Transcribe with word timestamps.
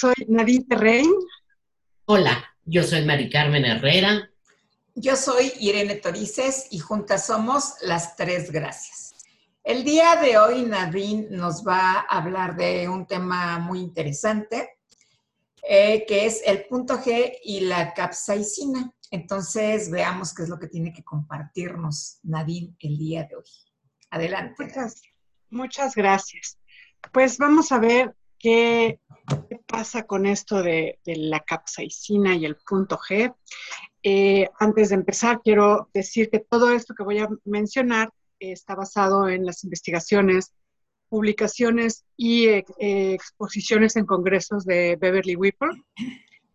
soy 0.00 0.14
Nadine 0.28 0.64
Terrein. 0.64 1.12
Hola, 2.06 2.42
yo 2.64 2.82
soy 2.82 3.04
Mari 3.04 3.28
Carmen 3.28 3.66
Herrera. 3.66 4.30
Yo 4.94 5.14
soy 5.14 5.52
Irene 5.60 5.96
Torices 5.96 6.68
y 6.70 6.78
juntas 6.78 7.26
somos 7.26 7.74
las 7.82 8.16
tres 8.16 8.50
gracias. 8.50 9.12
El 9.62 9.84
día 9.84 10.16
de 10.16 10.38
hoy 10.38 10.62
Nadine 10.62 11.26
nos 11.28 11.66
va 11.66 12.06
a 12.08 12.18
hablar 12.18 12.56
de 12.56 12.88
un 12.88 13.06
tema 13.06 13.58
muy 13.58 13.80
interesante, 13.80 14.78
eh, 15.68 16.06
que 16.08 16.24
es 16.24 16.40
el 16.46 16.64
punto 16.64 16.94
G 16.98 17.36
y 17.44 17.60
la 17.60 17.92
capsaicina. 17.92 18.90
Entonces 19.10 19.90
veamos 19.90 20.32
qué 20.32 20.44
es 20.44 20.48
lo 20.48 20.58
que 20.58 20.68
tiene 20.68 20.94
que 20.94 21.04
compartirnos 21.04 22.20
Nadine 22.22 22.74
el 22.78 22.96
día 22.96 23.24
de 23.24 23.36
hoy. 23.36 23.44
Adelante. 24.08 24.64
Muchas, 24.64 25.02
muchas 25.50 25.94
gracias. 25.94 26.56
Pues 27.12 27.36
vamos 27.36 27.70
a 27.70 27.78
ver 27.78 28.14
qué, 28.40 28.98
pasa 29.66 30.04
con 30.04 30.26
esto 30.26 30.62
de, 30.62 30.98
la 31.04 31.40
capsaicina 31.40 32.34
y 32.34 32.44
el 32.44 32.56
punto 32.56 32.98
G. 32.98 33.32
Eh, 34.02 34.48
antes 34.58 34.88
de 34.88 34.96
empezar, 34.96 35.40
quiero 35.42 35.88
decir 35.94 36.30
que 36.30 36.40
todo 36.40 36.72
esto 36.72 36.94
que 36.94 37.04
voy 37.04 37.18
a 37.18 37.28
mencionar 37.44 38.12
está 38.40 38.74
basado 38.74 39.28
en 39.28 39.44
las 39.46 39.62
investigaciones, 39.62 40.52
publicaciones 41.08 42.04
y 42.16 42.46
eh, 42.46 42.64
exposiciones 42.78 43.96
en 43.96 44.06
congresos 44.06 44.64
de 44.64 44.96
Beverly 44.96 45.36
Whipple, 45.36 45.70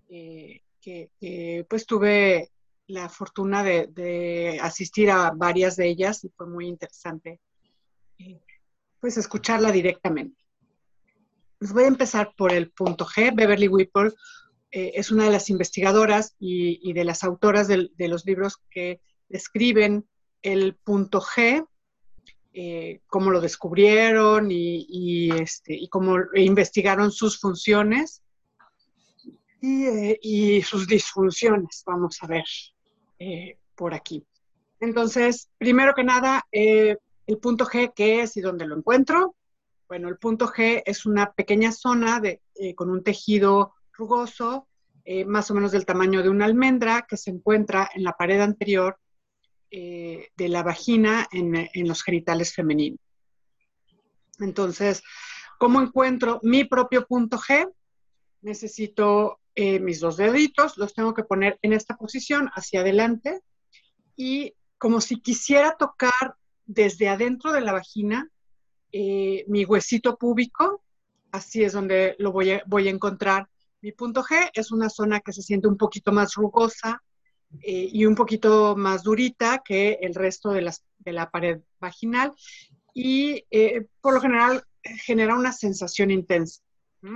eh, 0.09 0.61
que, 0.81 1.65
pues 1.69 1.85
tuve 1.85 2.51
la 2.87 3.09
fortuna 3.09 3.63
de, 3.63 4.59
asistir 4.61 5.09
a 5.11 5.31
varias 5.31 5.75
de 5.77 5.87
ellas 5.87 6.23
y 6.23 6.29
fue 6.29 6.47
muy 6.47 6.67
interesante 6.67 7.39
pues 8.99 9.17
escucharla 9.17 9.71
directamente. 9.71 10.44
Les 11.65 11.73
voy 11.73 11.85
a 11.85 11.87
empezar 11.87 12.31
por 12.37 12.51
el 12.51 12.69
punto 12.69 13.07
G. 13.07 13.33
Beverly 13.33 13.67
Whipple 13.67 14.11
eh, 14.69 14.91
es 14.93 15.09
una 15.09 15.23
de 15.23 15.31
las 15.31 15.49
investigadoras 15.49 16.35
y, 16.37 16.93
de 16.93 17.03
las 17.03 17.23
autoras 17.23 17.67
de, 17.67 17.89
los 17.97 18.23
libros 18.23 18.61
que 18.69 19.01
describen 19.29 20.07
el 20.43 20.75
punto 20.75 21.21
G, 21.21 21.67
eh, 22.53 23.01
cómo 23.07 23.31
lo 23.31 23.41
descubrieron 23.41 24.51
y, 24.51 25.31
este, 25.31 25.73
y 25.73 25.87
cómo 25.87 26.17
investigaron 26.35 27.11
sus 27.11 27.39
funciones 27.39 28.21
eh, 29.63 30.19
y, 30.21 30.61
sus 30.61 30.85
disfunciones. 30.85 31.81
Vamos 31.87 32.21
a 32.21 32.27
ver 32.27 32.45
por 33.73 33.95
aquí. 33.95 34.23
Entonces, 34.79 35.49
primero 35.57 35.95
que 35.95 36.03
nada, 36.03 36.45
el 36.51 36.99
punto 37.41 37.65
G, 37.65 37.91
¿qué 37.95 38.21
es 38.21 38.37
y 38.37 38.41
dónde 38.41 38.67
lo 38.67 38.77
encuentro? 38.77 39.35
Bueno, 39.87 40.09
el 40.09 40.17
punto 40.17 40.47
G 40.47 40.81
es 40.85 41.05
una 41.05 41.31
pequeña 41.33 41.71
zona 41.71 42.19
eh, 42.23 42.75
con 42.75 42.89
un 42.89 43.03
tejido 43.03 43.75
rugoso, 43.93 44.67
eh, 45.03 45.25
más 45.25 45.51
o 45.51 45.53
menos 45.53 45.71
del 45.71 45.85
tamaño 45.85 46.23
de 46.23 46.29
una 46.29 46.45
almendra, 46.45 47.05
que 47.07 47.17
se 47.17 47.29
encuentra 47.29 47.89
en 47.93 48.03
la 48.03 48.13
pared 48.13 48.41
anterior 48.41 48.97
eh, 49.69 50.29
de 50.35 50.49
la 50.49 50.63
vagina 50.63 51.27
en, 51.31 51.87
los 51.87 52.01
genitales 52.01 52.53
femeninos. 52.53 52.99
Entonces, 54.39 55.03
¿cómo 55.59 55.79
encuentro 55.79 56.39
mi 56.41 56.63
propio 56.63 57.05
punto 57.05 57.37
G? 57.37 57.71
Necesito 58.41 59.39
mis 59.55 60.01
dos 60.01 60.17
deditos, 60.17 60.77
los 60.77 60.93
tengo 60.93 61.13
que 61.13 61.23
poner 61.23 61.57
en 61.61 61.71
esta 61.71 61.95
posición 61.95 62.49
hacia 62.55 62.81
adelante 62.81 63.41
y 64.17 64.53
como 64.77 64.99
si 64.99 65.21
quisiera 65.21 65.77
tocar 65.77 66.35
desde 66.65 67.07
adentro 67.07 67.53
de 67.53 67.61
la 67.61 67.71
vagina 67.71 68.29
eh, 68.97 69.43
mi 69.49 69.65
huesito 69.65 70.15
púbico, 70.15 70.81
así 71.33 71.65
es 71.65 71.73
donde 71.73 72.15
lo 72.17 72.31
voy 72.31 72.51
a, 72.51 72.63
encontrar. 72.89 73.49
Mi 73.81 73.91
punto 73.91 74.23
G 74.23 74.49
es 74.53 74.71
una 74.71 74.89
zona 74.89 75.19
que 75.19 75.33
se 75.33 75.41
siente 75.41 75.67
un 75.67 75.75
poquito 75.75 76.13
más 76.13 76.35
rugosa 76.35 77.03
eh, 77.61 77.89
y 77.91 78.05
un 78.05 78.15
poquito 78.15 78.73
más 78.77 79.03
durita 79.03 79.61
que 79.65 79.99
el 80.01 80.15
resto 80.15 80.51
de 80.51 81.11
la 81.11 81.29
pared 81.29 81.59
vaginal 81.77 82.31
y 82.93 83.43
eh, 83.51 83.85
por 83.99 84.13
lo 84.13 84.21
general 84.21 84.63
genera 84.81 85.35
una 85.35 85.51
sensación 85.51 86.09
intensa. 86.09 86.61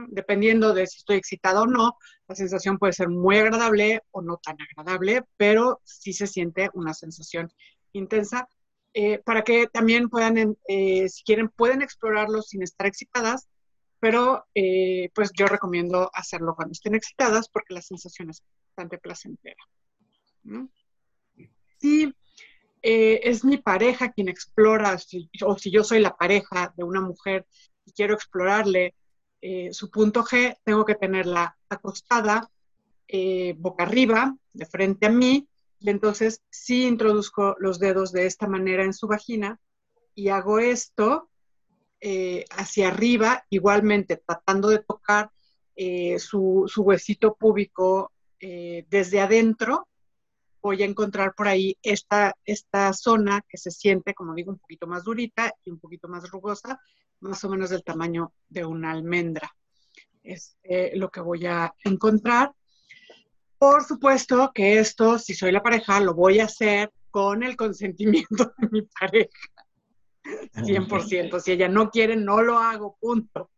Dependiendo 0.09 0.73
de 0.73 0.85
si 0.85 0.97
estoy 0.97 1.15
excitada 1.15 1.61
o 1.61 1.65
no, 1.65 1.97
la 2.27 2.35
sensación 2.35 2.77
puede 2.77 2.91
ser 2.91 3.07
muy 3.07 3.37
agradable 3.37 4.01
o 4.11 4.21
no 4.21 4.35
tan 4.35 4.57
agradable, 4.61 5.23
pero 5.37 5.79
sí 5.85 6.11
se 6.11 6.27
siente 6.27 6.69
una 6.73 6.93
sensación 6.93 7.49
intensa 7.93 8.49
eh, 8.93 9.19
para 9.19 9.43
que 9.43 9.67
también 9.67 10.09
puedan, 10.09 10.57
eh, 10.67 11.07
si 11.09 11.23
quieren, 11.23 11.49
pueden 11.49 11.81
explorarlo 11.81 12.41
sin 12.41 12.63
estar 12.63 12.87
excitadas, 12.87 13.47
pero 13.99 14.45
eh, 14.55 15.11
pues 15.13 15.31
yo 15.37 15.45
recomiendo 15.45 16.09
hacerlo 16.13 16.55
cuando 16.55 16.71
estén 16.71 16.95
excitadas 16.95 17.49
porque 17.49 17.73
la 17.73 17.81
sensación 17.81 18.29
es 18.29 18.43
bastante 18.69 18.97
placentera. 18.97 19.63
Si 21.77 22.13
es 22.81 23.43
mi 23.43 23.57
pareja 23.57 24.11
quien 24.11 24.29
explora, 24.29 24.97
o 25.45 25.57
si 25.57 25.71
yo 25.71 25.83
soy 25.83 25.99
la 25.99 26.15
pareja 26.15 26.73
de 26.77 26.83
una 26.83 27.01
mujer 27.01 27.45
y 27.85 27.91
quiero 27.91 28.13
explorarle 28.13 28.95
su 29.71 29.91
punto 29.91 30.23
G, 30.23 30.57
tengo 30.63 30.85
que 30.85 30.95
tenerla 30.95 31.57
acostada, 31.67 32.49
boca 33.57 33.83
arriba, 33.83 34.35
de 34.53 34.65
frente 34.65 35.07
a 35.07 35.09
mí, 35.09 35.47
y 35.79 35.89
entonces 35.89 36.41
sí 36.49 36.85
introduzco 36.85 37.55
los 37.59 37.79
dedos 37.79 38.11
de 38.11 38.25
esta 38.25 38.47
manera 38.47 38.83
en 38.83 38.93
su 38.93 39.07
vagina 39.07 39.59
y 40.13 40.27
hago 40.29 40.59
esto 40.59 41.29
eh, 42.01 42.45
hacia 42.51 42.89
arriba, 42.89 43.45
igualmente 43.49 44.17
tratando 44.17 44.69
de 44.69 44.79
tocar 44.79 45.31
eh, 45.75 46.19
su, 46.19 46.69
huesito 46.77 47.35
púbico 47.35 48.11
eh, 48.39 48.85
desde 48.89 49.21
adentro. 49.21 49.87
Voy 50.61 50.83
a 50.83 50.85
encontrar 50.85 51.33
por 51.35 51.47
ahí 51.47 51.77
esta, 51.81 52.35
esta 52.43 52.91
zona 52.91 53.41
que 53.47 53.57
se 53.57 53.71
siente, 53.71 54.13
como 54.13 54.33
digo, 54.33 54.51
un 54.51 54.59
poquito 54.59 54.87
más 54.87 55.05
durita 55.05 55.53
y 55.63 55.71
un 55.71 55.79
poquito 55.79 56.09
más 56.09 56.29
rugosa, 56.29 56.81
más 57.21 57.41
o 57.45 57.49
menos 57.49 57.69
del 57.69 57.83
tamaño 57.83 58.33
de 58.49 58.65
una 58.65 58.91
almendra. 58.91 59.55
Es 60.21 60.57
lo 60.93 61.09
que 61.09 61.21
voy 61.21 61.45
a 61.45 61.73
encontrar. 61.85 62.51
Por 63.59 63.83
supuesto 63.83 64.51
que 64.55 64.79
esto, 64.79 65.19
si 65.19 65.33
soy 65.33 65.51
la 65.51 65.61
pareja, 65.61 65.99
lo 65.99 66.13
voy 66.13 66.39
a 66.39 66.45
hacer 66.45 66.91
con 67.11 67.43
el 67.43 67.57
consentimiento 67.57 68.53
de 68.57 68.69
mi 68.71 68.81
pareja. 68.83 69.29
100%. 70.53 71.39
Si 71.41 71.51
ella 71.51 71.67
no 71.67 71.89
quiere, 71.89 72.15
no 72.15 72.41
lo 72.41 72.57
hago, 72.57 72.97
punto. 73.01 73.51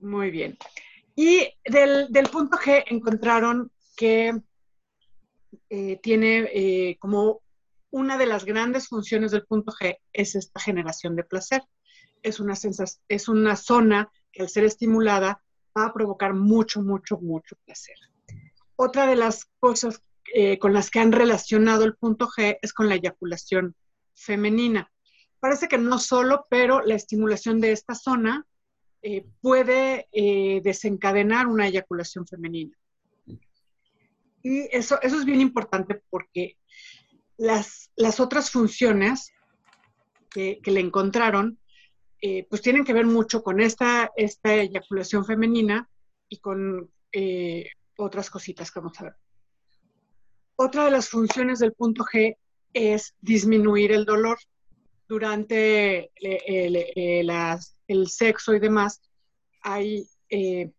Muy 0.00 0.30
bien. 0.32 0.58
Y 1.14 1.48
del, 1.64 2.08
punto 2.30 2.58
G 2.58 2.84
encontraron 2.88 3.70
que 3.96 4.36
eh, 5.70 6.00
tiene 6.02 6.50
eh, 6.52 6.96
como 6.98 7.40
una 7.90 8.18
de 8.18 8.26
las 8.26 8.44
grandes 8.44 8.88
funciones 8.88 9.30
del 9.30 9.46
punto 9.46 9.70
G 9.70 9.98
es 10.12 10.34
esta 10.34 10.58
generación 10.58 11.14
de 11.14 11.22
placer. 11.22 11.62
Es 12.20 12.40
una, 12.40 12.54
es 13.08 13.28
una 13.28 13.54
zona 13.54 14.10
que 14.32 14.42
al 14.42 14.48
ser 14.48 14.64
estimulada 14.64 15.40
va 15.76 15.86
a 15.86 15.92
provocar 15.92 16.34
mucho, 16.34 16.82
mucho, 16.82 17.18
mucho 17.18 17.56
placer. 17.64 17.96
Otra 18.76 19.06
de 19.06 19.16
las 19.16 19.46
cosas 19.60 20.00
eh, 20.32 20.58
con 20.58 20.72
las 20.72 20.90
que 20.90 21.00
han 21.00 21.12
relacionado 21.12 21.84
el 21.84 21.96
punto 21.96 22.28
G 22.28 22.58
es 22.62 22.72
con 22.72 22.88
la 22.88 22.94
eyaculación 22.94 23.74
femenina. 24.14 24.90
Parece 25.38 25.68
que 25.68 25.78
no 25.78 25.98
solo, 25.98 26.46
pero 26.48 26.80
la 26.80 26.94
estimulación 26.94 27.60
de 27.60 27.72
esta 27.72 27.94
zona 27.94 28.46
eh, 29.02 29.26
puede 29.40 30.08
eh, 30.12 30.60
desencadenar 30.64 31.46
una 31.46 31.68
eyaculación 31.68 32.26
femenina. 32.26 32.76
Y 34.42 34.68
eso, 34.76 35.00
eso 35.02 35.18
es 35.18 35.24
bien 35.24 35.40
importante 35.40 36.02
porque 36.10 36.56
las, 37.36 37.90
las 37.96 38.20
otras 38.20 38.50
funciones 38.50 39.30
que, 40.30 40.60
que 40.62 40.70
le 40.70 40.80
encontraron 40.80 41.58
eh, 42.26 42.46
pues 42.48 42.62
tienen 42.62 42.86
que 42.86 42.94
ver 42.94 43.04
mucho 43.04 43.42
con 43.42 43.60
esta, 43.60 44.10
esta 44.16 44.54
eyaculación 44.54 45.26
femenina 45.26 45.90
y 46.26 46.38
con 46.38 46.90
eh, 47.12 47.68
otras 47.98 48.30
cositas 48.30 48.70
que 48.70 48.80
vamos 48.80 48.98
a 48.98 49.04
ver. 49.04 49.16
Otra 50.56 50.86
de 50.86 50.90
las 50.90 51.10
funciones 51.10 51.58
del 51.58 51.74
punto 51.74 52.02
G 52.02 52.38
es 52.72 53.14
disminuir 53.20 53.92
el 53.92 54.06
dolor 54.06 54.38
durante 55.06 56.12
el, 56.14 57.30
el 57.88 58.08
sexo 58.08 58.54
y 58.54 58.58
demás. 58.58 59.02
Hay, 59.60 60.08
eh, 60.30 60.72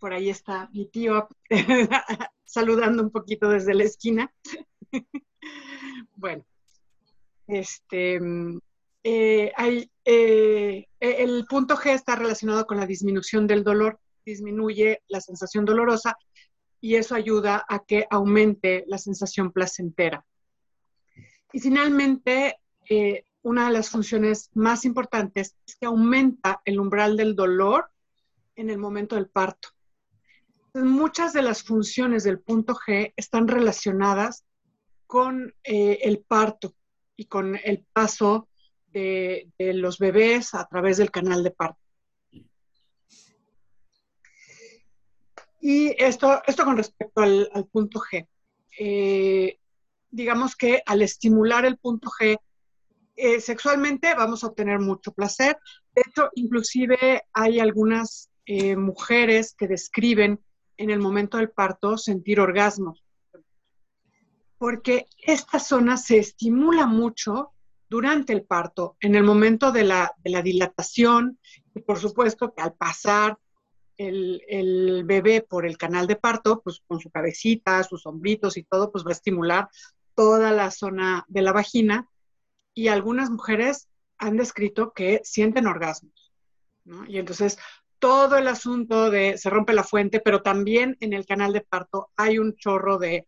por 0.00 0.12
ahí 0.12 0.28
está 0.28 0.68
mi 0.72 0.86
tío 0.86 1.28
saludando 2.44 3.00
un 3.00 3.12
poquito 3.12 3.48
desde 3.48 3.74
la 3.74 3.84
esquina. 3.84 4.34
bueno, 6.16 6.44
este, 7.46 8.18
eh, 9.06 9.52
eh, 10.06 10.86
el 10.98 11.44
punto 11.46 11.76
G 11.76 11.90
está 11.92 12.16
relacionado 12.16 12.66
con 12.66 12.78
la 12.78 12.86
disminución 12.86 13.46
del 13.46 13.62
dolor, 13.62 14.00
disminuye 14.24 15.02
la 15.08 15.20
sensación 15.20 15.66
dolorosa 15.66 16.16
y 16.80 16.96
eso 16.96 17.14
ayuda 17.14 17.66
a 17.68 17.84
que 17.84 18.06
aumente 18.10 18.84
la 18.86 18.96
sensación 18.96 19.52
placentera. 19.52 20.24
Y 21.52 21.60
finalmente, 21.60 22.58
eh, 22.88 23.24
una 23.42 23.66
de 23.66 23.74
las 23.74 23.90
funciones 23.90 24.50
más 24.54 24.86
importantes 24.86 25.54
es 25.66 25.76
que 25.76 25.86
aumenta 25.86 26.62
el 26.64 26.80
umbral 26.80 27.18
del 27.18 27.36
dolor 27.36 27.90
en 28.56 28.70
el 28.70 28.78
momento 28.78 29.16
del 29.16 29.28
parto. 29.28 29.68
muchas 30.72 31.32
de 31.32 31.42
las 31.42 31.62
funciones 31.62 32.24
del 32.24 32.40
punto 32.40 32.74
G 32.74 33.12
están 33.16 33.46
relacionadas 33.46 34.44
con 35.06 35.54
el 35.62 36.24
parto 36.26 36.74
y 37.16 37.26
con 37.26 37.54
el 37.54 37.86
paso 37.92 38.48
de, 38.94 39.72
los 39.74 39.98
bebés 39.98 40.54
a 40.54 40.66
través 40.66 40.98
del 40.98 41.10
canal 41.10 41.42
de 41.42 41.50
parto. 41.50 41.80
Y 45.60 45.94
esto, 46.02 46.42
esto 46.46 46.64
con 46.64 46.76
respecto 46.76 47.22
al, 47.22 47.68
punto 47.72 48.00
G. 48.00 48.26
Eh, 48.78 49.58
digamos 50.10 50.56
que 50.56 50.82
al 50.84 51.02
estimular 51.02 51.64
el 51.64 51.78
punto 51.78 52.10
G 52.10 52.38
eh, 53.16 53.40
sexualmente 53.40 54.14
vamos 54.14 54.44
a 54.44 54.48
obtener 54.48 54.78
mucho 54.78 55.12
placer. 55.12 55.58
De 55.94 56.02
hecho, 56.06 56.30
inclusive 56.34 57.22
hay 57.32 57.60
algunas 57.60 58.30
eh, 58.46 58.76
mujeres 58.76 59.54
que 59.56 59.68
describen 59.68 60.40
en 60.76 60.90
el 60.90 60.98
momento 60.98 61.38
del 61.38 61.50
parto 61.50 61.96
sentir 61.96 62.40
orgasmos, 62.40 63.04
porque 64.58 65.06
esta 65.18 65.60
zona 65.60 65.96
se 65.96 66.18
estimula 66.18 66.86
mucho 66.86 67.54
durante 67.88 68.32
el 68.32 68.44
parto, 68.44 68.96
en 69.00 69.14
el 69.14 69.22
momento 69.22 69.72
de 69.72 69.84
la, 69.84 70.14
dilatación, 70.22 71.38
y 71.74 71.80
por 71.80 71.98
supuesto 71.98 72.52
que 72.54 72.62
al 72.62 72.74
pasar 72.74 73.38
el, 73.96 74.42
el, 74.48 75.04
bebé 75.04 75.42
por 75.42 75.66
el 75.66 75.76
canal 75.76 76.06
de 76.06 76.16
parto, 76.16 76.60
pues 76.62 76.82
con 76.86 77.00
su 77.00 77.10
cabecita, 77.10 77.82
sus 77.84 78.06
hombritos 78.06 78.56
y 78.56 78.64
todo, 78.64 78.90
pues 78.90 79.04
va 79.04 79.10
a 79.10 79.12
estimular 79.12 79.68
toda 80.14 80.52
la 80.52 80.70
zona 80.70 81.24
de 81.28 81.42
la 81.42 81.52
vagina 81.52 82.08
y 82.74 82.88
algunas 82.88 83.30
mujeres 83.30 83.88
han 84.18 84.36
descrito 84.36 84.92
que 84.92 85.20
sienten 85.24 85.66
orgasmos. 85.66 86.32
Y 87.08 87.18
entonces 87.18 87.58
todo 87.98 88.36
el 88.36 88.48
asunto 88.48 89.10
de 89.10 89.38
se 89.38 89.50
rompe 89.50 89.72
la 89.72 89.84
fuente, 89.84 90.20
pero 90.20 90.42
también 90.42 90.96
en 91.00 91.12
el 91.12 91.24
canal 91.24 91.52
de 91.52 91.62
parto 91.62 92.10
hay 92.16 92.38
un 92.38 92.54
chorro 92.56 92.98
de, 92.98 93.26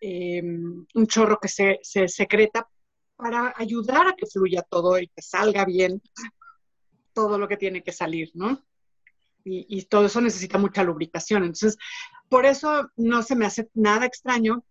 em, 0.00 0.86
un 0.94 1.06
chorro 1.06 1.38
que 1.40 1.48
se, 1.48 1.80
secreta 1.82 2.68
para 3.22 3.54
ayudar 3.56 4.08
a 4.08 4.16
que 4.16 4.26
fluya 4.26 4.62
todo 4.62 4.98
y 4.98 5.06
que 5.06 5.22
salga 5.22 5.64
bien 5.64 6.02
todo 7.12 7.38
lo 7.38 7.46
que 7.46 7.56
tiene 7.56 7.82
que 7.82 7.92
salir, 7.92 8.32
¿no? 8.34 8.60
Y, 9.44 9.84
todo 9.86 10.06
eso 10.06 10.20
necesita 10.20 10.56
mucha 10.56 10.84
lubricación. 10.84 11.42
Entonces, 11.42 11.76
por 12.28 12.46
eso 12.46 12.90
no 12.96 13.22
se 13.22 13.34
me 13.34 13.44
hace 13.44 13.68
nada 13.74 14.06
extraño 14.06 14.64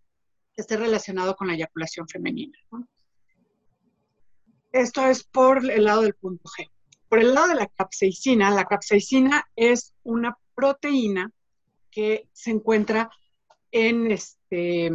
que 0.54 0.62
esté 0.62 0.76
relacionado 0.76 1.36
con 1.36 1.48
la 1.48 1.54
eyaculación 1.54 2.08
femenina. 2.08 2.58
Esto 4.72 5.06
es 5.06 5.24
por 5.24 5.58
el 5.70 5.84
lado 5.84 6.02
del 6.02 6.14
punto 6.14 6.44
G. 6.48 6.70
Por 7.08 7.18
el 7.18 7.34
lado 7.34 7.48
de 7.48 7.54
la 7.54 7.66
capsaicina, 7.66 8.50
la 8.50 8.64
capsaicina 8.64 9.46
es 9.56 9.92
una 10.04 10.38
proteína 10.54 11.30
que 11.90 12.28
se 12.32 12.50
encuentra 12.50 13.10
en 13.70 14.10
este, 14.10 14.90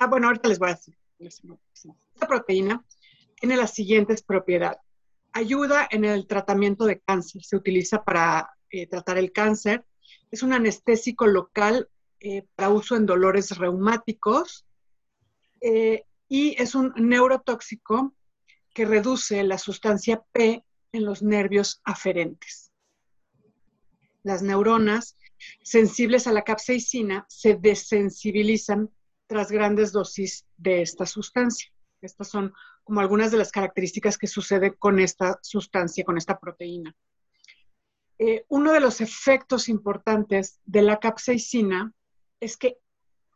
ah, 0.00 0.06
bueno, 0.06 0.26
ahorita 0.26 0.48
les 0.50 0.58
voy 0.58 0.70
a 0.70 0.74
decir. 0.74 0.98
Esta 2.18 2.26
proteína 2.26 2.84
tiene 3.36 3.56
las 3.56 3.74
siguientes 3.74 4.24
propiedades. 4.24 4.80
Ayuda 5.30 5.86
en 5.88 6.04
el 6.04 6.26
tratamiento 6.26 6.84
de 6.84 6.98
cáncer, 6.98 7.44
se 7.44 7.54
utiliza 7.54 8.02
para 8.02 8.56
eh, 8.70 8.88
tratar 8.88 9.18
el 9.18 9.30
cáncer. 9.30 9.86
Es 10.32 10.42
un 10.42 10.52
anestésico 10.52 11.28
local 11.28 11.88
eh, 12.18 12.42
para 12.56 12.70
uso 12.70 12.96
en 12.96 13.06
dolores 13.06 13.56
reumáticos 13.56 14.66
eh, 15.60 16.06
y 16.28 16.60
es 16.60 16.74
un 16.74 16.92
neurotóxico 16.96 18.16
que 18.74 18.84
reduce 18.84 19.44
la 19.44 19.56
sustancia 19.56 20.20
P 20.32 20.64
en 20.90 21.04
los 21.04 21.22
nervios 21.22 21.80
aferentes. 21.84 22.72
Las 24.24 24.42
neuronas 24.42 25.16
sensibles 25.62 26.26
a 26.26 26.32
la 26.32 26.42
capsaicina 26.42 27.26
se 27.28 27.54
desensibilizan 27.54 28.90
tras 29.28 29.52
grandes 29.52 29.92
dosis 29.92 30.44
de 30.56 30.82
esta 30.82 31.06
sustancia. 31.06 31.70
Estas 32.00 32.28
son 32.28 32.52
como 32.84 33.00
algunas 33.00 33.30
de 33.30 33.38
las 33.38 33.50
características 33.50 34.18
que 34.18 34.26
suceden 34.26 34.74
con 34.78 35.00
esta 35.00 35.38
sustancia, 35.42 36.04
con 36.04 36.16
esta 36.16 36.38
proteína. 36.38 36.94
Eh, 38.18 38.44
uno 38.48 38.72
de 38.72 38.80
los 38.80 39.00
efectos 39.00 39.68
importantes 39.68 40.60
de 40.64 40.82
la 40.82 40.98
capsaicina 40.98 41.92
es 42.40 42.56
que, 42.56 42.78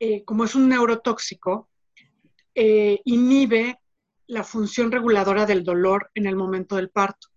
eh, 0.00 0.24
como 0.24 0.44
es 0.44 0.54
un 0.54 0.68
neurotóxico, 0.68 1.68
eh, 2.54 3.00
inhibe 3.04 3.78
la 4.26 4.42
función 4.42 4.90
reguladora 4.90 5.46
del 5.46 5.64
dolor 5.64 6.10
en 6.14 6.26
el 6.26 6.36
momento 6.36 6.76
del 6.76 6.90
parto. 6.90 7.28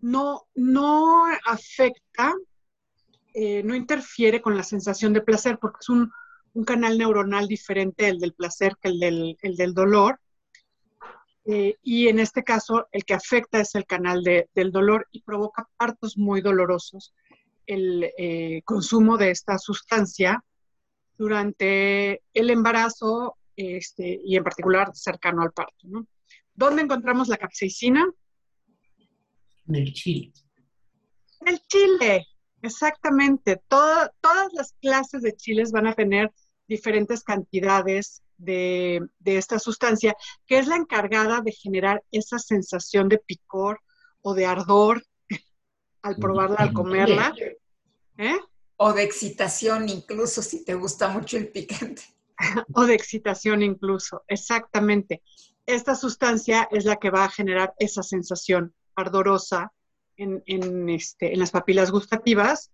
No, 0.00 0.48
no 0.54 1.26
afecta, 1.44 2.34
no 3.34 3.74
interfiere 3.74 4.42
con 4.42 4.56
la 4.56 4.62
sensación 4.62 5.12
de 5.12 5.22
placer 5.22 5.58
porque 5.58 5.78
es 5.80 5.88
un, 5.88 6.12
canal 6.64 6.98
neuronal 6.98 7.48
diferente 7.48 8.08
el 8.08 8.18
del 8.18 8.34
placer 8.34 8.76
que 8.80 8.88
el 8.88 9.56
del, 9.56 9.74
dolor. 9.74 10.20
Eh, 11.44 11.76
y 11.82 12.08
en 12.08 12.20
este 12.20 12.44
caso, 12.44 12.86
el 12.92 13.04
que 13.04 13.14
afecta 13.14 13.60
es 13.60 13.74
el 13.74 13.86
canal 13.86 14.22
del 14.22 14.70
dolor 14.70 15.08
y 15.10 15.22
provoca 15.22 15.68
partos 15.76 16.16
muy 16.16 16.40
dolorosos. 16.40 17.14
El 17.66 18.10
eh, 18.18 18.62
consumo 18.64 19.16
de 19.16 19.30
esta 19.30 19.58
sustancia 19.58 20.44
durante 21.16 22.22
el 22.34 22.50
embarazo 22.50 23.36
este, 23.56 24.20
y 24.24 24.36
en 24.36 24.44
particular 24.44 24.90
cercano 24.94 25.42
al 25.42 25.52
parto. 25.52 25.84
¿no? 25.84 26.06
¿Dónde 26.54 26.82
encontramos 26.82 27.28
la 27.28 27.36
capsaicina? 27.36 28.06
En 29.68 29.74
el 29.74 29.92
chile. 29.92 30.32
En 31.40 31.48
el 31.48 31.60
chile, 31.66 32.26
exactamente. 32.62 33.60
todas 33.68 34.10
las 34.52 34.74
clases 34.80 35.22
de 35.22 35.34
chiles 35.34 35.72
van 35.72 35.86
a 35.86 35.94
tener 35.94 36.32
diferentes 36.66 37.22
cantidades 37.22 38.22
de, 38.38 39.08
esta 39.24 39.58
sustancia, 39.58 40.16
que 40.46 40.58
es 40.58 40.66
la 40.66 40.76
encargada 40.76 41.40
de 41.40 41.52
generar 41.52 42.02
esa 42.10 42.38
sensación 42.38 43.08
de 43.08 43.18
picor 43.18 43.80
o 44.22 44.34
de 44.34 44.46
ardor 44.46 45.04
al 46.02 46.16
probarla, 46.16 46.56
al 46.56 46.72
comerla. 46.72 47.34
¿Eh? 48.18 48.38
O 48.76 48.92
de 48.92 49.02
excitación, 49.02 49.88
incluso 49.88 50.42
si 50.42 50.64
te 50.64 50.74
gusta 50.74 51.08
mucho 51.08 51.36
el 51.36 51.48
picante. 51.48 52.02
o 52.74 52.84
de 52.84 52.94
excitación 52.94 53.62
incluso, 53.62 54.24
exactamente. 54.26 55.22
Esta 55.66 55.94
sustancia 55.94 56.68
es 56.72 56.84
la 56.84 56.96
que 56.96 57.10
va 57.10 57.24
a 57.24 57.30
generar 57.30 57.74
esa 57.78 58.02
sensación 58.02 58.74
ardorosa 58.96 59.72
en, 60.16 60.88
este, 60.88 61.32
en 61.32 61.40
las 61.40 61.50
papilas 61.50 61.90
gustativas 61.90 62.70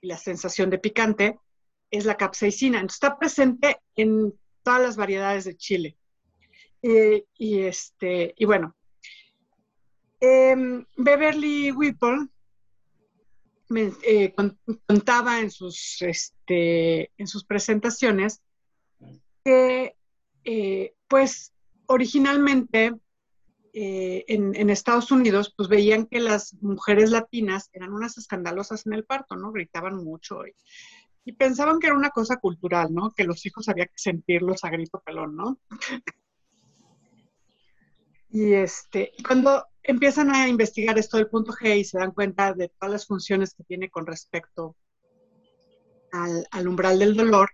y 0.00 0.06
la 0.06 0.16
sensación 0.16 0.70
de 0.70 0.78
picante 0.78 1.38
es 1.90 2.04
la 2.04 2.16
capsaicina. 2.16 2.80
está 2.80 3.18
presente 3.18 3.80
en 3.96 4.32
todas 4.62 4.80
las 4.80 4.96
variedades 4.96 5.44
de 5.44 5.56
chile. 5.56 5.96
Eh, 6.82 7.24
y, 7.36 7.60
este, 7.60 8.34
y 8.36 8.44
bueno, 8.44 8.74
em, 10.20 10.84
Beverly 10.96 11.72
Whipple 11.72 12.28
me, 13.68 13.92
eh, 14.02 14.34
contaba 14.86 15.40
en 15.40 15.50
sus, 15.50 16.00
este, 16.00 17.12
en 17.16 17.26
sus 17.26 17.44
presentaciones 17.44 18.42
que, 19.44 19.94
eh, 20.44 20.94
pues, 21.06 21.52
originalmente 21.86 22.94
eh, 23.72 24.24
en, 24.28 24.70
Estados 24.70 25.12
Unidos, 25.12 25.54
pues 25.56 25.68
veían 25.68 26.06
que 26.06 26.20
las 26.20 26.54
mujeres 26.60 27.10
latinas 27.10 27.70
eran 27.72 27.92
unas 27.92 28.18
escandalosas 28.18 28.86
en 28.86 28.94
el 28.94 29.04
parto, 29.04 29.36
¿no? 29.36 29.52
Gritaban 29.52 29.96
mucho 29.96 30.42
y, 30.46 30.54
pensaban 31.32 31.78
que 31.78 31.86
era 31.86 31.94
una 31.94 32.10
cosa 32.10 32.38
cultural, 32.38 32.92
¿no? 32.92 33.12
Que 33.12 33.22
los 33.22 33.46
hijos 33.46 33.68
había 33.68 33.86
que 33.86 33.96
sentirlos 33.96 34.64
a 34.64 34.70
grito 34.70 35.00
pelón, 35.00 35.36
¿no? 35.36 35.60
y 38.30 38.54
este, 38.54 39.12
cuando 39.24 39.64
empiezan 39.84 40.34
a 40.34 40.48
investigar 40.48 40.98
esto 40.98 41.18
del 41.18 41.28
punto 41.28 41.52
G 41.52 41.78
y 41.78 41.84
se 41.84 41.98
dan 41.98 42.10
cuenta 42.10 42.52
de 42.52 42.68
todas 42.68 42.90
las 42.90 43.06
funciones 43.06 43.54
que 43.54 43.62
tiene 43.62 43.90
con 43.90 44.06
respecto 44.06 44.74
al 46.10 46.66
umbral 46.66 46.98
del 46.98 47.14
dolor, 47.16 47.50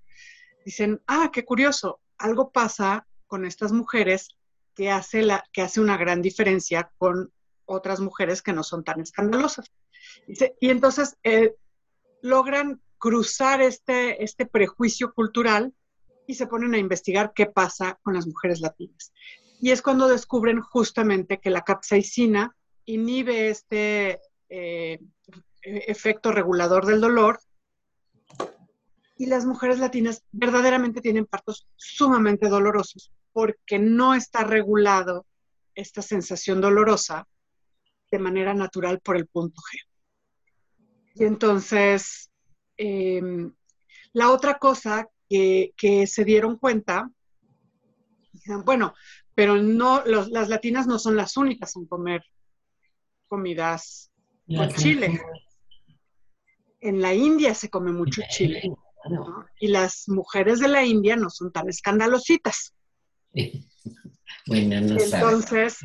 dicen, 0.64 1.02
ah, 1.06 1.30
qué 1.30 1.44
curioso, 1.44 2.00
algo 2.16 2.50
pasa 2.50 3.06
con 3.26 3.44
estas 3.44 3.72
mujeres 3.72 4.36
que 4.76 4.90
hace, 4.90 5.24
una 5.80 5.96
gran 5.96 6.22
diferencia 6.22 6.92
con 6.98 7.32
otras 7.64 7.98
mujeres 7.98 8.42
que 8.42 8.52
no 8.52 8.62
son 8.62 8.84
tan 8.84 9.00
escandalosas. 9.00 9.72
y 10.60 10.70
entonces 10.70 11.16
eh, 11.24 11.54
logran 12.22 12.80
cruzar 12.98 13.62
este, 13.62 14.22
este 14.22 14.46
prejuicio 14.46 15.12
cultural 15.12 15.74
y 16.26 16.34
se 16.34 16.46
ponen 16.46 16.74
a 16.74 16.78
investigar 16.78 17.32
qué 17.34 17.46
pasa 17.46 17.98
con 18.02 18.14
las 18.14 18.26
mujeres 18.26 18.60
latinas. 18.60 19.12
Y 19.60 19.70
es 19.70 19.80
cuando 19.80 20.08
descubren 20.08 20.60
justamente 20.60 21.38
que 21.38 21.50
la 21.50 21.62
capsaicina 21.62 22.54
inhibe 22.84 23.48
este 23.48 24.20
eh, 24.48 25.00
efecto 25.62 26.30
regulador 26.30 26.86
del 26.86 27.00
dolor 27.00 27.40
Y 29.18 29.26
las 29.26 29.46
mujeres 29.46 29.78
latinas 29.78 30.22
verdaderamente 30.30 31.00
tienen 31.00 31.24
partos 31.24 31.66
sumamente 31.76 32.48
dolorosos 32.48 33.10
porque 33.36 33.78
no 33.78 34.14
está 34.14 34.44
regulado 34.44 35.26
esta 35.74 36.00
sensación 36.00 36.58
dolorosa 36.62 37.28
de 38.10 38.18
manera 38.18 38.54
natural 38.54 38.98
por 39.00 39.14
el 39.18 39.26
punto 39.26 39.60
G. 39.60 39.78
Y 41.16 41.24
entonces, 41.24 42.30
em, 42.78 43.52
la 44.14 44.30
otra 44.30 44.56
cosa 44.58 45.06
que, 45.28 45.74
se 46.06 46.24
dieron 46.24 46.56
cuenta, 46.56 47.10
bueno, 48.64 48.94
pero 49.34 49.56
no, 49.56 50.02
las 50.06 50.48
latinas 50.48 50.86
no 50.86 50.98
son 50.98 51.14
las 51.14 51.36
únicas 51.36 51.76
en 51.76 51.84
comer 51.84 52.22
comidas 53.28 54.10
con 54.46 54.72
chile. 54.72 55.20
En 56.80 57.02
la 57.02 57.12
India 57.12 57.52
se 57.52 57.68
come 57.68 57.92
mucho 57.92 58.22
chile. 58.30 58.62
Y 59.60 59.68
las 59.68 60.08
mujeres 60.08 60.58
de 60.58 60.68
la 60.68 60.86
India 60.86 61.16
no 61.16 61.28
son 61.28 61.52
tan 61.52 61.68
escandalositas. 61.68 62.72
bueno, 64.46 64.80
no 64.80 64.98
Entonces, 64.98 65.78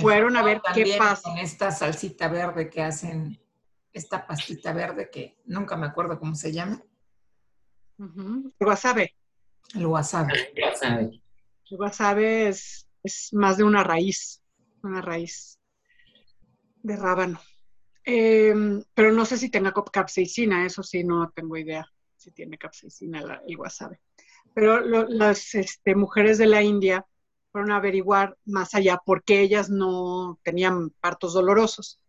fueron 0.00 0.36
a 0.36 0.42
ver 0.42 0.60
qué 0.74 0.96
pasa. 0.98 1.28
Con 1.28 1.38
esta 1.38 1.70
salsita 1.70 2.28
verde 2.28 2.70
que 2.70 2.82
hacen, 2.82 3.38
esta 3.92 4.26
pastita 4.26 4.72
verde 4.72 5.10
que 5.10 5.38
nunca 5.46 5.76
me 5.76 5.86
acuerdo 5.86 6.18
cómo 6.18 6.34
se 6.34 6.52
llama. 6.52 6.82
El 7.98 8.66
wasabe. 8.66 9.14
El 9.74 9.86
wasabe. 9.86 10.32
El 10.54 11.78
wasabe. 11.78 12.48
es, 12.48 12.88
más 13.32 13.56
de 13.56 13.64
una 13.64 13.84
raíz, 13.84 14.42
una 14.82 15.00
raíz 15.00 15.58
de 16.82 16.96
rábano. 16.96 17.40
Em, 18.04 18.82
pero 18.94 19.12
no 19.12 19.24
sé 19.24 19.36
si 19.36 19.50
tenga 19.50 19.72
capsaicina, 19.92 20.64
eso 20.64 20.82
sí, 20.82 21.02
no 21.02 21.30
tengo 21.30 21.56
idea 21.56 21.86
si 22.16 22.30
tiene 22.30 22.56
capsaicina 22.56 23.42
el 23.46 23.56
wasabe. 23.56 24.00
Pero 24.56 24.80
las 24.80 25.54
este, 25.54 25.94
mujeres 25.94 26.38
de 26.38 26.46
la 26.46 26.62
India 26.62 27.04
fueron 27.52 27.72
a 27.72 27.76
averiguar 27.76 28.38
más 28.46 28.74
allá 28.74 28.98
por 29.04 29.22
qué 29.22 29.42
ellas 29.42 29.68
no 29.68 30.40
tenían 30.42 30.88
partos 30.98 31.34
dolorosos. 31.34 32.00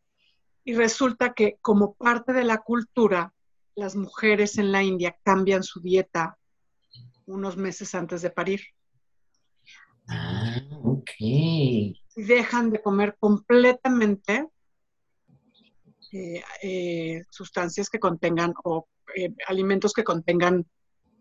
Y 0.64 0.74
resulta 0.74 1.34
que 1.34 1.58
como 1.60 1.96
parte 1.96 2.32
de 2.32 2.46
la 2.46 2.60
cultura, 2.60 3.34
las 3.76 3.98
mujeres 3.98 4.58
en 4.58 4.72
la 4.72 4.82
India 4.82 5.18
cambian 5.24 5.62
su 5.62 5.82
dieta 5.82 6.38
unos 7.26 7.58
meses 7.58 7.94
antes 7.94 8.22
de 8.22 8.30
parir. 8.30 8.62
Ah, 10.08 10.62
ok. 10.84 11.12
Dejan 12.16 12.72
de 12.72 12.82
comer 12.82 13.18
completamente 13.20 14.48
eh, 16.14 16.42
eh, 16.64 17.26
sustancias 17.30 17.90
que 17.90 18.00
contengan 18.00 18.54
o 18.64 18.88
eh, 19.18 19.36
alimentos 19.48 19.92
que 19.92 20.06
contengan 20.06 20.66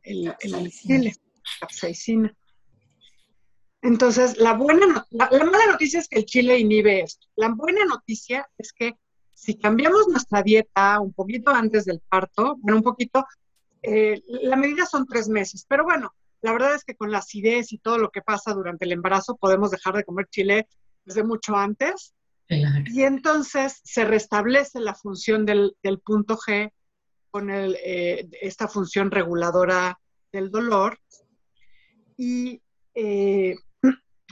el, 0.06 0.34
el 0.40 0.70
chile, 0.70 1.14
capsaicina. 1.60 2.34
Entonces, 3.82 4.38
la 4.38 4.54
buena, 4.54 5.06
la, 5.10 5.28
mala 5.30 5.66
noticia 5.72 6.00
es 6.00 6.08
que 6.08 6.18
el 6.18 6.26
chile 6.26 6.58
inhibe 6.58 7.02
esto. 7.02 7.26
La 7.36 7.50
buena 7.50 7.84
noticia 7.84 8.48
es 8.58 8.72
que 8.72 8.94
si 9.32 9.56
cambiamos 9.58 10.08
nuestra 10.08 10.42
dieta 10.42 10.98
un 11.00 11.12
poquito 11.12 11.50
antes 11.50 11.84
del 11.84 12.00
parto, 12.08 12.56
bueno, 12.60 12.78
un 12.78 12.82
poquito, 12.82 13.24
eh, 13.82 14.22
la 14.26 14.56
medida 14.56 14.86
son 14.86 15.06
tres 15.06 15.28
meses, 15.28 15.66
pero 15.68 15.84
bueno, 15.84 16.12
la 16.40 16.52
verdad 16.52 16.74
es 16.74 16.84
que 16.84 16.96
con 16.96 17.10
la 17.10 17.18
acidez 17.18 17.72
y 17.72 17.78
todo 17.78 17.98
lo 17.98 18.10
que 18.10 18.22
pasa 18.22 18.54
durante 18.54 18.84
el 18.86 18.92
embarazo 18.92 19.36
podemos 19.36 19.70
dejar 19.70 19.94
de 19.94 20.04
comer 20.04 20.26
chile 20.30 20.68
desde 21.04 21.22
mucho 21.22 21.54
antes. 21.54 22.14
Y 22.48 23.02
entonces 23.02 23.80
se 23.84 24.04
restablece 24.04 24.80
la 24.80 24.94
función 24.94 25.44
del, 25.44 25.76
punto 26.04 26.36
G 26.36 26.72
con 27.36 27.50
eh, 27.50 28.30
esta 28.40 28.66
función 28.66 29.10
reguladora 29.10 30.00
del 30.32 30.50
dolor 30.50 30.98
y 32.16 32.62
eh, 32.94 33.54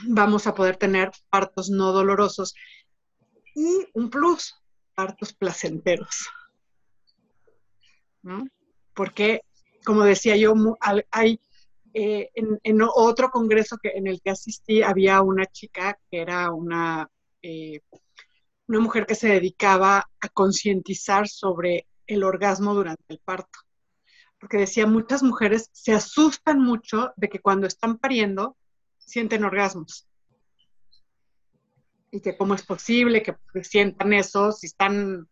vamos 0.07 0.47
a 0.47 0.55
poder 0.55 0.77
tener 0.77 1.11
partos 1.29 1.69
no 1.69 1.91
dolorosos. 1.91 2.55
Y 3.53 3.85
un 3.93 4.09
plus, 4.09 4.55
partos 4.95 5.33
placenteros. 5.33 6.27
Porque, 8.95 9.41
como 9.85 10.03
decía 10.03 10.35
yo, 10.35 10.55
hay 11.11 11.39
eh, 11.93 12.31
en, 12.33 12.81
otro 12.81 13.29
congreso 13.29 13.77
que, 13.77 13.89
en 13.89 14.07
el 14.07 14.19
que 14.19 14.31
asistí, 14.31 14.81
había 14.81 15.21
una 15.21 15.45
chica 15.45 15.99
que 16.09 16.21
era 16.21 16.49
una, 16.49 17.07
una 18.67 18.79
mujer 18.79 19.05
que 19.05 19.13
se 19.13 19.27
dedicaba 19.27 20.09
a 20.19 20.29
concientizar 20.29 21.27
sobre 21.27 21.85
el 22.07 22.23
orgasmo 22.23 22.73
durante 22.73 23.03
el 23.07 23.19
parto. 23.19 23.59
Porque 24.39 24.57
decía, 24.57 24.85
muchas 24.85 25.23
mujeres 25.23 25.69
se 25.71 25.93
asustan 25.93 26.59
mucho 26.59 27.13
de 27.15 27.29
que 27.29 27.39
cuando 27.39 27.67
están 27.67 27.97
pariendo 27.97 28.57
sienten 28.97 29.45
orgasmos. 29.45 30.07
Y 32.11 32.21
que 32.21 32.37
cómo 32.37 32.53
es 32.53 32.63
posible 32.63 33.23
que 33.23 33.35
sientan 33.63 34.13
eso 34.13 34.51
si 34.51 34.67
están 34.67 35.27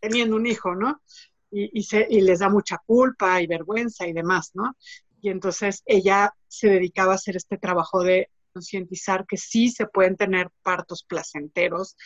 teniendo 0.00 0.36
un 0.36 0.46
hijo, 0.46 0.74
¿no? 0.74 1.00
Y, 1.50 1.82
se, 1.84 2.06
y 2.10 2.20
les 2.20 2.40
da 2.40 2.50
mucha 2.50 2.76
culpa 2.84 3.40
y 3.40 3.46
vergüenza 3.46 4.06
y 4.06 4.12
demás, 4.12 4.50
¿no? 4.52 4.76
Y 5.22 5.30
entonces 5.30 5.82
ella 5.86 6.34
se 6.46 6.68
dedicaba 6.68 7.12
a 7.12 7.14
hacer 7.14 7.36
este 7.36 7.56
trabajo 7.56 8.02
de 8.02 8.30
concientizar 8.52 9.24
que 9.26 9.38
sí 9.38 9.70
se 9.70 9.86
pueden 9.86 10.16
tener 10.16 10.50
partos 10.62 11.04
placenteros 11.04 11.96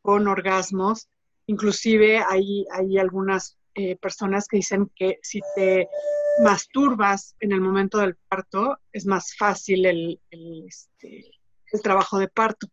con 0.00 0.28
orgasmos. 0.28 1.08
Inclusive 1.46 2.18
hay, 2.18 2.64
hay 2.72 2.98
algunas 2.98 3.58
eh, 3.74 3.96
personas 3.96 4.48
que 4.48 4.58
dicen 4.58 4.90
que 4.94 5.18
si 5.22 5.40
te 5.56 5.88
masturbas 6.42 7.36
en 7.40 7.52
el 7.52 7.60
momento 7.60 7.98
del 7.98 8.16
parto, 8.28 8.78
es 8.92 9.06
más 9.06 9.34
fácil 9.36 9.86
el, 9.86 10.20
este, 10.30 11.30
trabajo 11.82 12.18
de 12.18 12.28
parto. 12.28 12.68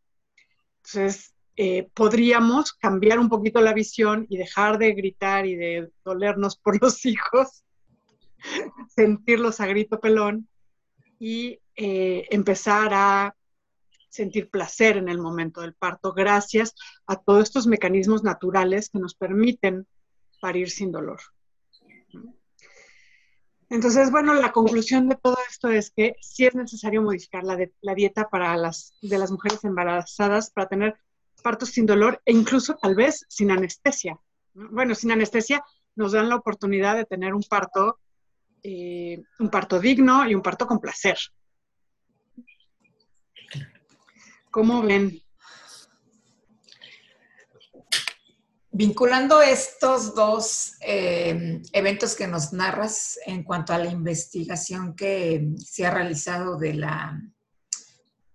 Entonces, 0.77 1.33
eh, 1.55 1.89
podríamos 1.93 2.73
cambiar 2.73 3.19
un 3.19 3.29
poquito 3.29 3.61
la 3.61 3.73
visión 3.73 4.25
y 4.29 4.37
dejar 4.37 4.77
de 4.77 4.93
gritar 4.93 5.45
y 5.45 5.55
de 5.55 5.91
dolernos 6.03 6.57
por 6.57 6.77
los 6.81 7.05
hijos, 7.05 7.63
sentirlos 8.87 9.59
a 9.59 9.67
grito 9.67 9.99
pelón 9.99 10.47
y 11.19 11.59
eh, 11.75 12.27
empezar 12.29 12.93
a 12.93 13.35
sentir 14.09 14.49
placer 14.49 14.97
en 14.97 15.07
el 15.07 15.19
momento 15.19 15.61
del 15.61 15.73
parto 15.73 16.13
gracias 16.13 16.75
a 17.05 17.15
todos 17.17 17.43
estos 17.43 17.67
mecanismos 17.67 18.23
naturales 18.23 18.89
que 18.89 18.99
nos 18.99 19.13
permiten 19.13 19.85
parir 20.39 20.69
sin 20.69 20.91
dolor. 20.91 21.19
Entonces, 23.69 24.09
bueno, 24.09 24.33
la 24.33 24.51
conclusión 24.51 25.07
de 25.09 25.15
todo 25.15 25.37
esto 25.47 25.69
es 25.69 25.91
que 25.91 26.15
sí 26.21 26.45
es 26.45 26.55
necesario 26.55 27.03
modificar 27.03 27.43
la, 27.43 27.93
dieta 27.93 28.27
para 28.27 28.57
las, 28.57 28.97
de 29.01 29.19
las 29.19 29.29
mujeres 29.29 29.63
embarazadas 29.63 30.49
para 30.49 30.67
tener 30.67 30.99
partos 31.43 31.69
sin 31.69 31.85
dolor 31.85 32.19
e 32.25 32.33
incluso 32.33 32.75
tal 32.81 32.95
vez 32.95 33.25
sin 33.29 33.51
anestesia. 33.51 34.19
Bueno, 34.53 34.95
sin 34.95 35.11
anestesia 35.11 35.63
nos 35.95 36.13
dan 36.13 36.29
la 36.29 36.35
oportunidad 36.35 36.95
de 36.95 37.05
tener 37.05 37.35
un 37.35 37.43
parto, 37.43 37.99
eh, 38.63 39.21
un 39.37 39.49
parto 39.49 39.79
digno 39.79 40.27
y 40.27 40.33
un 40.33 40.41
parto 40.41 40.65
con 40.65 40.79
placer. 40.79 41.19
¿Cómo 44.49 44.81
ven? 44.81 45.21
Vinculando 48.71 49.41
estos 49.41 50.13
dos 50.13 50.73
eh, 50.81 51.59
eventos 51.73 52.15
que 52.15 52.27
nos 52.27 52.53
narras 52.53 53.17
en 53.25 53.43
cuanto 53.43 53.73
a 53.73 53.79
la 53.79 53.89
investigación 53.89 54.95
que 54.95 55.55
se 55.57 55.87
ha 55.87 55.91
realizado 55.91 56.55
de 56.55 56.75
la 56.75 57.19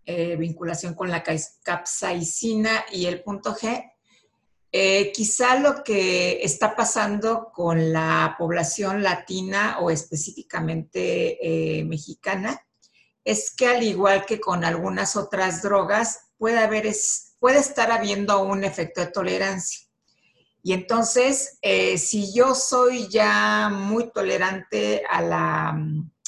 eh, 0.04 0.34
vinculación 0.36 0.94
con 0.94 1.08
la 1.08 1.22
capsaicina 1.22 2.84
y 2.90 3.06
el 3.06 3.22
punto 3.22 3.54
G, 3.54 3.92
eh, 4.72 5.12
quizá 5.12 5.54
lo 5.60 5.84
que 5.84 6.42
está 6.42 6.74
pasando 6.74 7.52
con 7.52 7.92
la 7.92 8.34
población 8.36 9.04
latina 9.04 9.78
o 9.78 9.88
específicamente 9.88 11.84
mexicana 11.86 12.60
es 13.22 13.54
que 13.54 13.68
al 13.68 13.84
igual 13.84 14.26
que 14.26 14.40
con 14.40 14.64
algunas 14.64 15.14
otras 15.14 15.62
drogas, 15.62 16.32
puede, 16.36 16.58
haber 16.58 16.92
puede 17.38 17.60
estar 17.60 17.92
habiendo 17.92 18.42
un 18.42 18.64
efecto 18.64 19.00
de 19.00 19.06
tolerancia. 19.12 19.83
Y 20.66 20.72
entonces, 20.72 21.58
eh, 21.60 21.98
si 21.98 22.32
yo 22.32 22.54
soy 22.54 23.06
ya 23.08 23.68
muy 23.68 24.10
tolerante 24.10 25.02
a 25.06 25.20
la, 25.20 25.78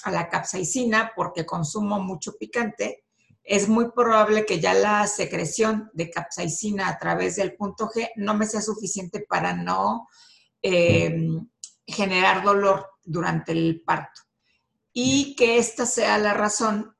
a 0.03 0.11
la 0.11 0.29
capsaicina 0.29 1.13
porque 1.17 1.47
consumo 1.47 2.01
mucho 2.01 2.37
picante, 2.37 3.07
es 3.43 3.67
muy 3.67 3.93
probable 3.93 4.45
que 4.45 4.61
ya 4.61 4.75
la 4.75 5.07
secreción 5.07 5.91
de 5.95 6.11
capsaicina 6.11 6.87
a 6.89 6.99
través 6.99 7.37
del 7.37 7.57
punto 7.57 7.89
G 7.89 8.11
no 8.17 8.35
me 8.35 8.45
sea 8.45 8.61
suficiente 8.61 9.25
para 9.27 9.55
no 9.55 10.07
eh, 10.61 11.17
generar 11.87 12.45
dolor 12.45 12.91
durante 13.05 13.53
el 13.53 13.83
parto. 13.87 14.21
Y 14.93 15.35
que 15.37 15.57
esta 15.57 15.87
sea 15.87 16.19
la 16.19 16.35
razón 16.35 16.95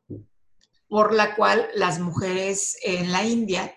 por 0.89 1.13
la 1.13 1.37
cual 1.37 1.69
las 1.75 1.99
mujeres 1.99 2.79
en 2.83 3.13
la 3.13 3.25
India 3.25 3.75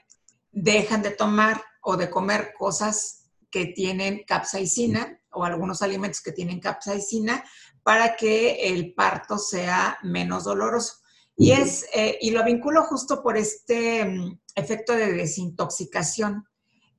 dejan 0.54 1.02
de 1.02 1.12
tomar 1.12 1.62
o 1.82 1.98
de 1.98 2.10
comer 2.10 2.54
cosas 2.58 3.19
que 3.52 3.68
tienen 3.68 4.24
capsaicina 4.26 5.20
o 5.32 5.44
algunos 5.44 5.82
alimentos 5.82 6.22
que 6.22 6.32
tienen 6.32 6.60
capsaicina 6.60 7.44
para 7.84 8.16
que 8.16 8.70
el 8.70 8.94
parto 8.94 9.38
sea 9.38 9.98
menos 10.04 10.44
doloroso. 10.44 10.98
Y, 11.36 11.52
es, 11.52 11.86
eh, 11.94 12.18
y 12.22 12.32
lo 12.32 12.44
vinculo 12.44 12.84
justo 12.84 13.24
por 13.24 13.38
este 13.38 14.04
mm, 14.06 14.40
efecto 14.56 14.94
de 14.94 15.14
desintoxicación. 15.14 16.46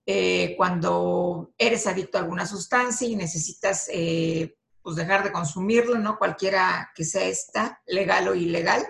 Eh, 0.07 0.55
cuando 0.57 1.53
eres 1.59 1.87
adicto 1.87 2.17
a 2.17 2.23
alguna 2.23 2.47
sustancia 2.47 3.07
y 3.07 3.17
necesitas 3.17 3.89
eh, 3.93 4.57
pues 4.83 4.97
dejar 4.97 5.23
de 5.23 5.31
consumirlo, 5.31 5.99
¿no? 5.99 6.19
Cualquiera 6.19 6.91
que 6.95 7.05
sea 7.05 7.25
esta, 7.27 7.83
legal 7.87 8.29
o 8.29 8.35
ilegal, 8.35 8.85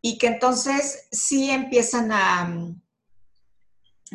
y 0.00 0.18
que 0.18 0.26
entonces 0.26 1.06
sí 1.10 1.50
empiezan 1.50 2.10
a, 2.12 2.52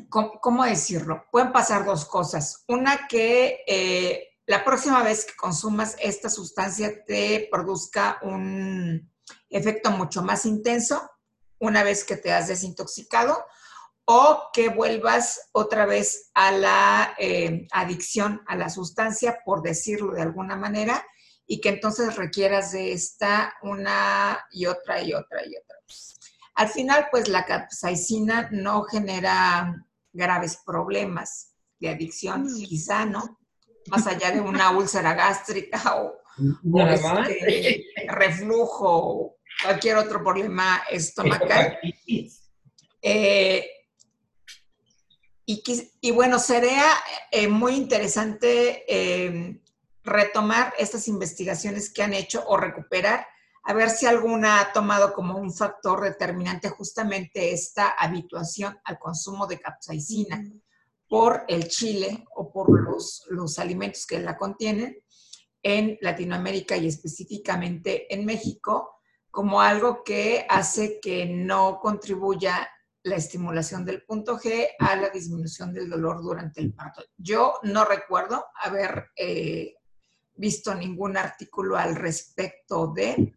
¿cómo, 0.09 0.63
decirlo? 0.63 1.25
Pueden 1.31 1.51
pasar 1.51 1.85
dos 1.85 2.05
cosas. 2.05 2.63
Una 2.67 3.07
que 3.07 3.63
eh, 3.67 4.29
la 4.45 4.63
próxima 4.63 5.03
vez 5.03 5.25
que 5.25 5.35
consumas 5.35 5.95
esta 5.99 6.29
sustancia 6.29 7.03
te 7.05 7.47
produzca 7.51 8.19
un 8.23 9.11
efecto 9.49 9.91
mucho 9.91 10.21
más 10.21 10.45
intenso 10.45 11.09
una 11.59 11.83
vez 11.83 12.03
que 12.03 12.17
te 12.17 12.33
has 12.33 12.47
desintoxicado 12.47 13.45
o 14.05 14.49
que 14.51 14.69
vuelvas 14.69 15.49
otra 15.51 15.85
vez 15.85 16.31
a 16.33 16.51
la 16.51 17.15
eh, 17.17 17.67
adicción 17.71 18.41
a 18.47 18.55
la 18.55 18.69
sustancia, 18.69 19.39
por 19.45 19.61
decirlo 19.61 20.13
de 20.13 20.23
alguna 20.23 20.55
manera, 20.55 21.05
y 21.45 21.61
que 21.61 21.69
entonces 21.69 22.15
requieras 22.15 22.71
de 22.71 22.93
esta 22.93 23.53
una 23.61 24.43
y 24.51 24.65
otra 24.65 25.01
y 25.01 25.13
otra 25.13 25.45
y 25.45 25.55
otra. 25.55 25.77
Al 26.55 26.69
final, 26.69 27.07
pues 27.11 27.27
la 27.27 27.45
capsaicina 27.45 28.49
no 28.51 28.83
genera 28.83 29.75
graves 30.13 30.59
problemas 30.65 31.53
de 31.79 31.89
adicción, 31.89 32.43
mm. 32.43 32.63
quizá, 32.63 33.05
¿no? 33.05 33.39
Más 33.87 34.05
allá 34.07 34.31
de 34.31 34.41
una 34.41 34.71
úlcera 34.71 35.13
gástrica 35.13 35.95
o, 35.95 36.21
este, 36.89 37.85
reflujo 38.07 38.87
o 38.87 39.35
cualquier 39.63 39.97
otro 39.97 40.23
problema 40.23 40.83
estomacal. 40.89 41.77
Eh, 43.01 43.65
y, 45.45 46.11
bueno, 46.11 46.39
sería 46.39 46.85
eh, 47.31 47.47
muy 47.47 47.75
interesante 47.75 48.85
eh, 48.87 49.59
retomar 50.03 50.73
estas 50.77 51.07
investigaciones 51.07 51.91
que 51.91 52.03
han 52.03 52.13
hecho 52.13 52.43
o 52.47 52.57
recuperar, 52.57 53.27
a 53.63 53.73
ver 53.73 53.89
si 53.89 54.05
alguna 54.05 54.59
ha 54.59 54.73
tomado 54.73 55.13
como 55.13 55.37
un 55.37 55.53
factor 55.53 56.01
determinante 56.01 56.69
justamente 56.69 57.51
esta 57.51 57.89
habituación 57.89 58.79
al 58.83 58.97
consumo 58.97 59.47
de 59.47 59.59
capsaicina 59.59 60.43
por 61.07 61.43
el 61.47 61.67
chile 61.67 62.25
o 62.35 62.51
por 62.51 62.81
los, 62.81 63.25
los 63.29 63.59
alimentos 63.59 64.05
que 64.05 64.19
la 64.19 64.37
contienen 64.37 64.97
en 65.61 65.97
Latinoamérica 66.01 66.77
y 66.77 66.87
específicamente 66.87 68.13
en 68.13 68.25
México 68.25 69.01
como 69.29 69.61
algo 69.61 70.03
que 70.03 70.45
hace 70.49 70.99
que 70.99 71.25
no 71.25 71.79
contribuya 71.79 72.69
la 73.03 73.15
estimulación 73.15 73.85
del 73.85 74.03
punto 74.03 74.37
G 74.37 74.69
a 74.79 74.95
la 74.95 75.09
disminución 75.09 75.73
del 75.73 75.89
dolor 75.89 76.21
durante 76.21 76.61
el 76.61 76.73
parto. 76.73 77.03
Yo 77.17 77.59
no 77.63 77.85
recuerdo 77.85 78.45
haber 78.61 79.09
eh, 79.15 79.75
visto 80.35 80.75
ningún 80.75 81.17
artículo 81.17 81.77
al 81.77 81.95
respecto 81.95 82.87
de, 82.87 83.33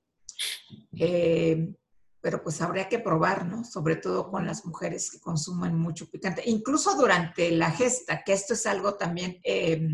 eh, 0.96 1.74
pero 2.20 2.42
pues 2.42 2.60
habría 2.60 2.88
que 2.88 2.98
probar, 2.98 3.46
¿no? 3.46 3.64
Sobre 3.64 3.96
todo 3.96 4.30
con 4.30 4.46
las 4.46 4.64
mujeres 4.64 5.10
que 5.10 5.20
consumen 5.20 5.76
mucho 5.78 6.10
picante, 6.10 6.42
incluso 6.46 6.96
durante 6.96 7.50
la 7.50 7.70
gesta, 7.70 8.22
que 8.24 8.32
esto 8.32 8.54
es 8.54 8.66
algo 8.66 8.94
también 8.94 9.40
eh, 9.44 9.86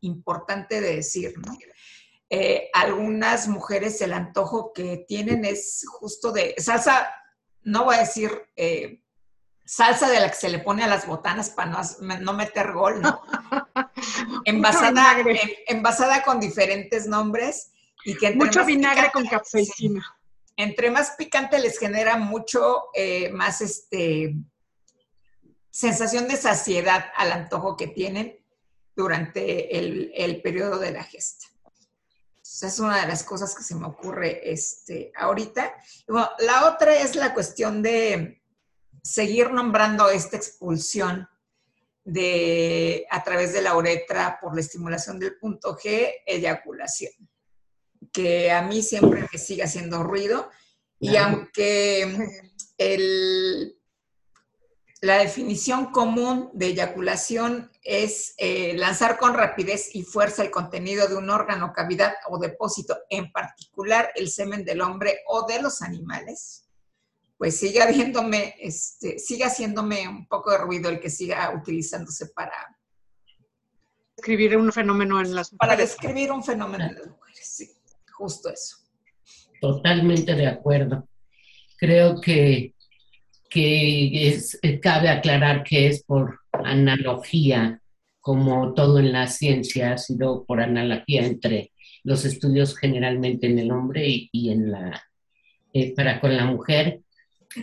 importante 0.00 0.80
de 0.80 0.96
decir, 0.96 1.34
¿no? 1.38 1.56
algunas 2.72 3.46
mujeres 3.46 4.00
el 4.00 4.12
antojo 4.12 4.72
que 4.72 5.04
tienen 5.06 5.44
es 5.44 5.84
justo 5.86 6.32
de 6.32 6.56
salsa 6.58 7.06
no 7.64 7.84
voy 7.84 7.96
a 7.96 8.00
decir 8.00 8.30
eh, 8.56 9.02
salsa 9.64 10.08
de 10.10 10.20
la 10.20 10.28
que 10.28 10.36
se 10.36 10.50
le 10.50 10.58
pone 10.58 10.84
a 10.84 10.88
las 10.88 11.06
botanas 11.06 11.50
para 11.50 11.82
no, 12.20 12.32
meter 12.34 12.72
gol, 12.72 13.00
¿no? 13.00 13.22
envasada, 14.44 15.16
envasada 15.66 16.22
con 16.22 16.38
diferentes 16.38 17.06
nombres 17.06 17.72
y 18.04 18.16
que 18.16 18.34
mucho 18.34 18.64
vinagre 18.64 19.10
con 19.12 19.26
capsaicina. 19.26 20.04
Entre 20.56 20.90
más 20.90 21.12
picante 21.12 21.58
les 21.58 21.78
genera 21.78 22.16
mucho 22.16 22.84
eh, 22.94 23.30
más 23.30 23.60
este 23.60 24.36
sensación 25.70 26.28
de 26.28 26.36
saciedad 26.36 27.06
al 27.16 27.32
antojo 27.32 27.76
que 27.76 27.88
tienen 27.88 28.38
durante 28.94 29.76
el, 29.76 30.40
periodo 30.40 30.78
de 30.78 30.92
la 30.92 31.02
gesta. 31.02 31.46
Esa 32.40 32.68
es 32.68 32.78
una 32.78 33.00
de 33.00 33.08
las 33.08 33.24
cosas 33.24 33.56
que 33.56 33.64
se 33.64 33.74
me 33.74 33.86
ocurre 33.86 34.52
este, 34.52 35.10
ahorita. 35.16 35.74
la 36.06 36.68
otra 36.68 36.94
es 36.94 37.16
la 37.16 37.34
cuestión 37.34 37.82
de 37.82 38.40
seguir 39.02 39.50
nombrando 39.50 40.08
esta 40.10 40.36
expulsión 40.36 41.28
de, 42.04 43.06
a 43.10 43.24
través 43.24 43.52
de 43.52 43.62
la 43.62 43.76
uretra 43.76 44.38
por 44.40 44.54
la 44.54 44.60
estimulación 44.60 45.18
del 45.18 45.36
punto 45.38 45.76
G, 45.76 46.22
eyaculación, 46.24 47.12
que 48.14 48.52
a 48.52 48.62
mí 48.62 48.82
siempre 48.82 49.28
me 49.30 49.38
sigue 49.38 49.64
haciendo 49.64 50.02
ruido. 50.02 50.48
Y 51.00 51.16
aunque 51.16 52.16
el, 52.78 53.76
la 55.02 55.18
definición 55.18 55.86
común 55.86 56.48
de 56.54 56.68
eyaculación 56.68 57.70
es 57.82 58.34
eh, 58.38 58.74
lanzar 58.78 59.18
con 59.18 59.34
rapidez 59.34 59.94
y 59.94 60.02
fuerza 60.02 60.42
el 60.42 60.50
contenido 60.50 61.08
de 61.08 61.16
un 61.16 61.28
órgano, 61.28 61.74
cavidad 61.74 62.14
o 62.28 62.38
depósito, 62.38 62.96
en 63.10 63.30
particular 63.32 64.10
el 64.14 64.30
semen 64.30 64.64
del 64.64 64.80
hombre 64.80 65.18
o 65.26 65.46
de 65.46 65.60
los 65.60 65.82
animales, 65.82 66.70
pues 67.36 67.58
sigue 67.58 67.82
habiéndome, 67.82 68.54
este, 68.60 69.18
sigue 69.18 69.44
haciéndome 69.44 70.08
un 70.08 70.26
poco 70.28 70.52
de 70.52 70.58
ruido 70.58 70.88
el 70.88 71.00
que 71.00 71.10
siga 71.10 71.52
utilizándose 71.54 72.28
para 72.28 72.54
describir 74.16 74.56
un 74.56 74.72
fenómeno 74.72 75.20
en 75.20 75.34
las 75.34 75.52
mujeres. 75.52 75.58
Para 75.58 75.76
describir 75.76 76.32
un 76.32 76.42
fenómeno 76.42 76.84
en 76.84 76.94
las 76.94 77.06
mujeres, 77.06 77.14
sí, 77.14 77.23
justo 78.16 78.50
eso. 78.50 78.76
Totalmente 79.60 80.34
de 80.34 80.46
acuerdo. 80.46 81.08
Creo 81.78 82.20
que 82.20 82.74
que 83.54 84.26
es, 84.28 84.58
eh, 84.62 84.80
cabe 84.80 85.08
aclarar 85.08 85.62
que 85.62 85.86
es 85.86 86.02
por 86.02 86.40
analogía, 86.50 87.80
como 88.20 88.74
todo 88.74 88.98
en 88.98 89.12
la 89.12 89.28
ciencia 89.28 89.92
ha 89.92 89.98
sido 89.98 90.44
por 90.44 90.60
analogía 90.60 91.24
entre 91.24 91.70
los 92.02 92.24
estudios 92.24 92.76
generalmente 92.76 93.46
en 93.46 93.60
el 93.60 93.70
hombre 93.70 94.28
y, 94.32 94.50
en 94.50 94.72
la, 94.72 95.00
eh, 95.72 95.94
para 95.94 96.20
con 96.20 96.36
la 96.36 96.46
mujer, 96.46 97.02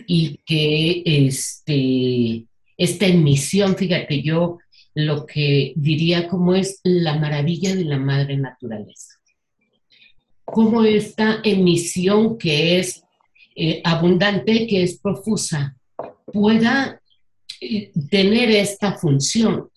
y 0.06 0.38
que 0.46 1.02
este, 1.04 2.46
esta 2.78 3.06
emisión, 3.06 3.76
fíjate, 3.76 4.22
yo 4.22 4.60
lo 4.94 5.26
que 5.26 5.74
diría 5.76 6.26
como 6.26 6.54
es 6.54 6.80
la 6.84 7.18
maravilla 7.18 7.76
de 7.76 7.84
la 7.84 7.98
madre 7.98 8.38
naturaleza. 8.38 9.18
Como 10.52 10.84
esta 10.84 11.40
emisión 11.42 12.36
que 12.36 12.78
es 12.78 13.02
eh, 13.56 13.80
abundante, 13.84 14.66
que 14.66 14.82
es 14.82 14.98
profusa, 14.98 15.74
pueda 16.30 17.00
eh, 17.58 17.90
tener 18.10 18.50
esta 18.50 18.92
función. 18.98 19.70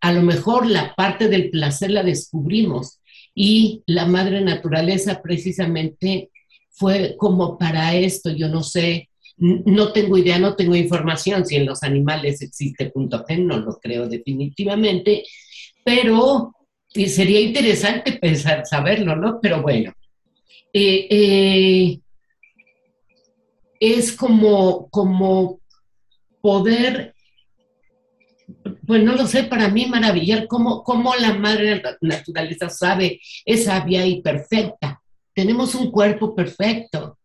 A 0.00 0.12
lo 0.12 0.22
mejor 0.22 0.66
la 0.66 0.96
parte 0.96 1.28
del 1.28 1.48
placer 1.48 1.92
la 1.92 2.02
descubrimos 2.02 2.98
y 3.36 3.84
la 3.86 4.04
madre 4.06 4.40
naturaleza 4.40 5.22
precisamente 5.22 6.30
fue 6.70 7.14
como 7.16 7.56
para 7.56 7.94
esto, 7.94 8.30
yo 8.30 8.48
no 8.48 8.64
sé, 8.64 9.10
no 9.36 9.92
tengo 9.92 10.18
idea, 10.18 10.40
no 10.40 10.56
tengo 10.56 10.74
información 10.74 11.46
si 11.46 11.54
en 11.54 11.66
los 11.66 11.84
animales 11.84 12.42
existe 12.42 12.90
punto 12.90 13.24
G, 13.24 13.38
no 13.38 13.58
lo 13.58 13.78
creo 13.78 14.08
definitivamente, 14.08 15.22
pero 15.84 16.52
sería 16.94 17.40
interesante 17.40 18.12
pensar, 18.12 18.64
saberlo, 18.66 19.16
¿no? 19.16 19.40
Pero 19.40 19.60
bueno, 19.62 19.92
eh, 20.72 21.06
eh, 21.10 22.00
es 23.80 24.12
como, 24.12 24.88
como 24.90 25.60
poder, 26.40 27.14
pues 28.86 29.02
no 29.02 29.16
lo 29.16 29.26
sé, 29.26 29.44
para 29.44 29.68
mí 29.68 29.86
maravillar 29.86 30.46
cómo, 30.46 30.84
cómo 30.84 31.14
la 31.16 31.34
madre 31.34 31.82
naturaleza 32.00 32.70
sabe, 32.70 33.20
es 33.44 33.64
sabia 33.64 34.06
y 34.06 34.22
perfecta. 34.22 35.00
Tenemos 35.34 35.74
un 35.74 35.90
cuerpo 35.90 36.34
perfecto. 36.34 37.18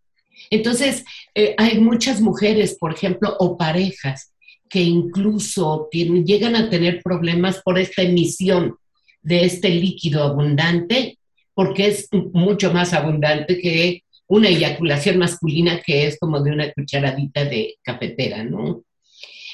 Entonces, 0.50 1.06
eh, 1.36 1.54
hay 1.58 1.80
muchas 1.80 2.22
mujeres, 2.22 2.76
por 2.80 2.94
ejemplo, 2.94 3.36
o 3.40 3.56
parejas 3.56 4.34
que 4.68 4.82
incluso 4.82 5.90
llegan 5.92 6.56
a 6.56 6.70
tener 6.70 7.02
problemas 7.04 7.62
por 7.64 7.78
esta 7.78 8.04
emisión 8.04 8.76
de 9.22 9.46
este 9.46 9.70
líquido 9.70 10.24
abundante, 10.24 11.18
porque 11.54 11.88
es 11.88 12.08
mucho 12.12 12.72
más 12.72 12.94
abundante 12.94 13.60
que 13.60 14.04
una 14.28 14.50
eyaculación 14.50 15.18
masculina 15.18 15.82
que 15.82 16.08
es 16.08 16.18
como 16.20 16.42
de 16.42 16.52
una 16.52 16.72
cucharadita 16.72 17.46
de 17.46 17.78
cafetera, 17.84 18.44
¿no? 18.44 18.84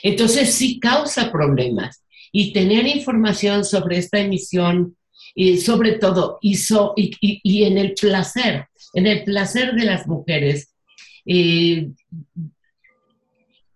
Entonces 0.03 0.53
sí 0.53 0.79
causa 0.79 1.31
problemas. 1.31 2.03
Y 2.31 2.51
tener 2.51 2.85
información 2.85 3.63
sobre 3.63 3.97
esta 3.97 4.19
emisión 4.19 4.97
y 5.33 5.57
sobre 5.57 5.93
todo, 5.93 6.37
hizo, 6.41 6.93
y, 6.95 7.63
en 7.63 7.77
el 7.77 7.93
placer, 7.93 8.67
en 8.93 9.07
el 9.07 9.23
placer 9.23 9.73
de 9.73 9.85
las 9.85 10.05
mujeres, 10.07 10.73
eh, 11.25 11.89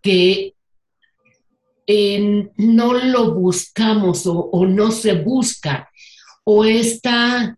que 0.02 0.54
no 2.58 2.94
lo 2.94 3.34
buscamos 3.34 4.24
o, 4.26 4.66
no 4.68 4.92
se 4.92 5.14
busca, 5.14 5.90
o 6.44 6.64
esta 6.64 7.58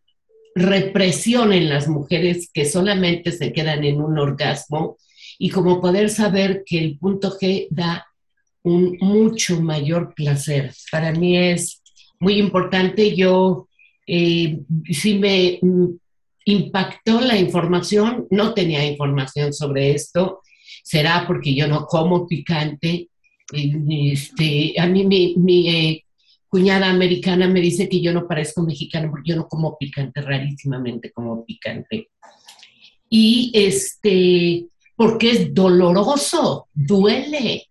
represión 0.55 1.53
en 1.53 1.69
las 1.69 1.87
mujeres 1.87 2.49
que 2.53 2.65
solamente 2.65 3.31
se 3.31 3.51
quedan 3.51 3.83
en 3.83 4.01
un 4.01 4.17
orgasmo, 4.17 4.97
y 5.37 5.49
como 5.49 5.81
poder 5.81 6.09
saber 6.09 6.63
que 6.65 6.77
el 6.77 6.97
punto 6.97 7.37
G 7.37 7.67
da 7.71 8.05
un 8.63 8.97
mucho 9.01 9.59
mayor 9.59 10.13
placer. 10.13 10.73
Para 10.91 11.11
mí 11.11 11.35
es 11.35 11.81
muy 12.19 12.33
importante. 12.33 13.15
Yo 13.15 13.67
eh, 14.05 14.59
sí 14.91 15.17
me 15.17 15.59
impactó 16.45 17.21
la 17.21 17.37
información, 17.37 18.27
no 18.29 18.53
tenía 18.53 18.85
información 18.85 19.51
sobre 19.51 19.91
esto, 19.91 20.41
será 20.83 21.25
porque 21.27 21.55
yo 21.55 21.67
no 21.67 21.85
como 21.85 22.27
picante. 22.27 23.09
Este, 23.53 24.73
a 24.77 24.87
mí 24.87 25.05
mi, 25.05 25.69
eh, 25.69 26.05
cuñada 26.47 26.89
americana 26.89 27.47
me 27.47 27.61
dice 27.61 27.87
que 27.87 28.01
yo 28.01 28.13
no 28.13 28.27
parezco 28.27 28.61
mexicana 28.61 29.09
porque 29.09 29.31
yo 29.31 29.35
no 29.37 29.47
como 29.47 29.77
picante, 29.77 30.21
rarísimamente 30.21 31.11
como 31.11 31.45
picante. 31.45 32.09
Y 33.09 33.51
este, 33.53 34.65
porque 34.95 35.31
es 35.31 35.53
doloroso, 35.53 36.67
duele, 36.73 37.67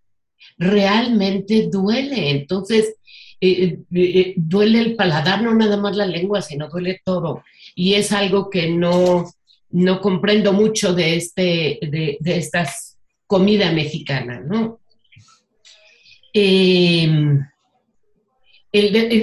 realmente 0.58 1.68
duele. 1.70 2.30
Entonces, 2.30 2.94
eh, 3.40 3.78
eh, 3.94 4.34
duele 4.36 4.80
el 4.80 4.96
paladar, 4.96 5.42
no 5.42 5.54
nada 5.54 5.76
más 5.76 5.96
la 5.96 6.06
lengua, 6.06 6.42
sino 6.42 6.68
duele 6.68 7.00
todo. 7.04 7.42
Y 7.74 7.94
es 7.94 8.12
algo 8.12 8.50
que 8.50 8.70
no, 8.70 9.30
no 9.70 10.00
comprendo 10.00 10.52
mucho 10.52 10.94
de, 10.94 11.16
este, 11.16 11.78
de, 11.82 12.18
de 12.20 12.36
estas 12.36 12.90
comida 13.30 13.70
mexicana, 13.70 14.40
¿no? 14.40 14.79
Em, 16.32 17.40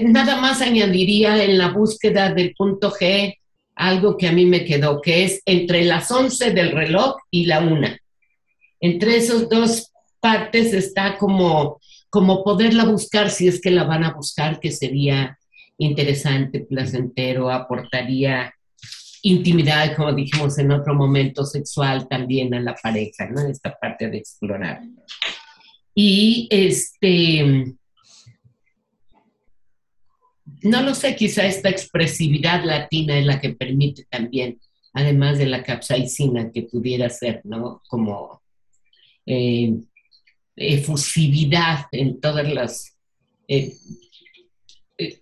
nada 0.04 0.36
más 0.42 0.62
añadiría 0.62 1.44
en 1.44 1.58
la 1.58 1.70
búsqueda 1.70 2.34
del 2.34 2.54
punto 2.56 2.92
G 2.92 3.36
algo 3.78 4.18
que 4.18 4.28
a 4.28 4.32
mí 4.32 4.46
me 4.46 4.66
quedó, 4.66 5.02
que 5.02 5.24
es 5.24 5.42
entre 5.46 5.84
las 5.86 6.12
11 6.12 6.52
del 6.52 6.72
reloj 6.72 7.16
y 7.30 7.46
la 7.46 7.60
1. 7.60 7.88
Entre 8.80 9.18
esas 9.18 9.48
dos 9.50 9.92
partes 10.20 10.74
está 10.74 11.18
como, 11.18 11.80
como 12.10 12.44
poderla 12.44 12.86
buscar 12.86 13.30
si 13.30 13.48
es 13.48 13.62
que 13.62 13.72
la 13.72 13.84
van 13.84 14.04
a 14.04 14.14
buscar, 14.14 14.60
que 14.60 14.72
sería 14.72 15.38
interesante, 15.78 16.62
placentero, 16.62 17.52
aportaría 17.52 18.52
intimidad, 19.22 19.96
como 19.96 20.14
dijimos 20.14 20.58
en 20.58 20.72
otro 20.72 20.96
momento, 20.96 21.46
sexual 21.46 22.08
también 22.08 22.54
a 22.54 22.60
la 22.60 22.76
pareja, 22.76 23.28
¿no? 23.30 23.48
Esta 23.48 23.78
parte 23.78 24.10
de 24.10 24.18
explorar. 24.18 24.82
Y 26.00 26.48
este, 26.52 27.74
no 30.62 30.84
lo 30.84 30.94
sé, 30.94 31.16
quizá 31.16 31.48
esta 31.48 31.70
expresividad 31.70 32.64
latina 32.64 33.18
es 33.18 33.26
la 33.26 33.42
que 33.42 33.56
permite 33.56 34.06
también, 34.08 34.60
además 34.94 35.40
de 35.40 35.48
la 35.48 35.64
capsaicina, 35.64 36.52
que 36.52 36.62
pudiera 36.62 37.10
ser, 37.10 37.42
¿no? 37.46 37.82
Como 37.88 38.44
eh, 39.26 39.74
efusividad 40.56 41.88
en 41.92 42.22
todas 42.22 42.48
las... 42.54 42.96
Eh, 43.48 43.74
eh, 45.00 45.20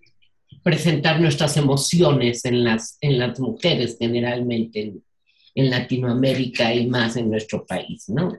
presentar 0.61 1.21
nuestras 1.21 1.55
emociones 1.55 2.43
en 2.43 2.65
las, 2.65 2.97
en 2.99 3.17
las 3.17 3.39
mujeres 3.39 3.95
generalmente 3.97 4.81
en, 4.81 5.03
en 5.55 5.69
Latinoamérica 5.69 6.73
y 6.73 6.85
más 6.87 7.15
en 7.15 7.29
nuestro 7.29 7.65
país, 7.65 8.09
¿no? 8.09 8.37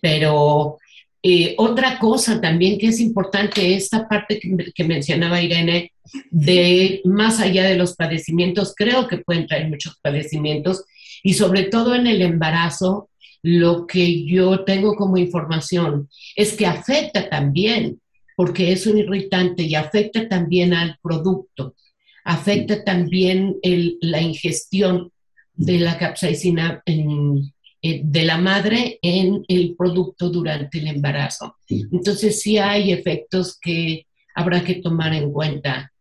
Pero 0.00 0.78
eh, 1.26 1.54
otra 1.56 1.98
cosa 1.98 2.38
también 2.38 2.78
que 2.78 2.88
es 2.88 3.00
importante, 3.00 3.74
esta 3.74 4.06
parte 4.06 4.38
que, 4.38 4.84
mencionaba 4.84 5.40
Irene, 5.40 5.90
de 6.30 7.00
más 7.06 7.40
allá 7.40 7.64
de 7.64 7.78
los 7.78 7.96
padecimientos, 7.96 8.74
creo 8.76 9.08
que 9.08 9.16
pueden 9.16 9.46
traer 9.46 9.70
muchos 9.70 9.98
padecimientos 10.02 10.84
y 11.22 11.32
sobre 11.32 11.62
todo 11.62 11.94
en 11.94 12.06
el 12.06 12.20
embarazo, 12.20 13.08
lo 13.40 13.86
que 13.86 14.26
yo 14.26 14.64
tengo 14.64 14.96
como 14.96 15.16
información 15.16 16.10
es 16.36 16.52
que 16.52 16.66
afecta 16.66 17.30
también, 17.30 18.02
porque 18.36 18.72
es 18.72 18.86
un 18.86 18.98
irritante 18.98 19.62
y 19.62 19.76
afecta 19.76 20.28
también 20.28 20.74
al 20.74 20.98
producto, 21.02 21.74
afecta 22.22 22.84
también 22.84 23.56
la 23.62 24.20
ingestión 24.20 25.10
de 25.54 25.78
la 25.78 25.96
capsaicina 25.96 26.82
en, 26.84 27.53
eh, 27.86 28.00
de 28.02 28.24
la 28.24 28.38
madre 28.38 28.98
en 29.02 29.44
el 29.46 29.74
producto 29.76 30.30
durante 30.30 30.78
el 30.78 30.86
embarazo. 30.86 31.56
Entonces 31.68 32.40
sí 32.40 32.56
hay 32.56 32.92
efectos 32.92 33.58
que 33.60 34.06
habrá 34.34 34.64
que 34.64 34.76
tomar 34.76 35.12
en 35.12 35.30
cuenta 35.30 35.92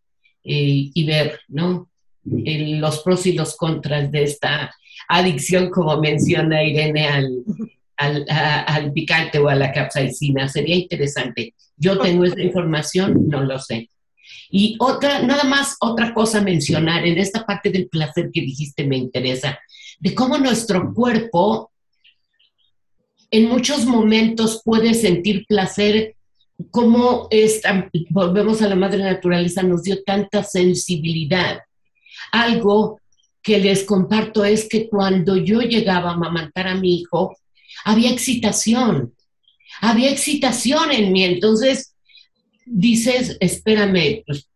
eh, 0.45 0.91
y 0.93 1.05
ver, 1.05 1.41
¿no? 1.49 1.89
los 2.23 2.99
pros 2.99 3.25
y 3.25 3.33
los 3.33 3.57
contras 3.57 4.09
de 4.13 4.23
esta 4.23 4.73
adicción, 5.09 5.69
como 5.69 5.99
menciona 5.99 6.63
Irene, 6.63 7.05
al, 7.05 7.43
al, 7.97 8.93
picante 8.93 9.39
o 9.39 9.49
a 9.49 9.55
la 9.55 9.73
capsaicina. 9.73 10.47
Sería 10.47 10.77
interesante. 10.77 11.53
Yo 11.75 11.99
tengo 11.99 12.23
esa 12.23 12.41
información, 12.41 13.27
no 13.27 13.43
lo 13.43 13.59
sé. 13.59 13.89
Y 14.49 14.77
otra, 14.79 15.21
nada 15.21 15.43
más 15.43 15.75
otra 15.81 16.13
cosa 16.13 16.41
mencionar 16.41 17.05
en 17.05 17.17
esta 17.17 17.45
parte 17.45 17.71
del 17.71 17.89
placer 17.89 18.29
que 18.31 18.39
dijiste 18.39 18.87
me 18.87 18.95
interesa, 18.95 19.59
de 19.99 20.15
cómo 20.15 20.37
nuestro 20.37 20.93
cuerpo 20.93 21.72
en 23.33 23.49
muchos 23.49 23.85
momentos 23.85 24.61
puede 24.63 24.93
sentir 24.93 25.47
placer, 25.47 26.15
como 26.69 27.27
esta, 27.31 27.89
volvemos 28.11 28.61
a 28.61 28.69
la 28.69 28.75
madre 28.75 28.99
naturaleza, 28.99 29.63
nos 29.63 29.81
dio 29.81 30.03
tanta 30.03 30.43
sensibilidad. 30.43 31.57
Algo 32.31 33.01
que 33.41 33.57
les 33.57 33.85
comparto 33.85 34.45
es 34.45 34.69
que 34.69 34.87
cuando 34.87 35.35
yo 35.35 35.61
llegaba 35.61 36.11
a 36.11 36.13
amamantar 36.13 36.67
a 36.67 36.75
mi 36.75 36.99
hijo, 36.99 37.35
había 37.83 38.11
excitación, 38.11 39.15
había 39.81 40.11
excitación 40.11 40.91
en 40.91 41.11
mí. 41.11 41.23
Entonces 41.23 41.95
dices, 42.67 43.35
espérame, 43.39 44.21
pues, 44.27 44.47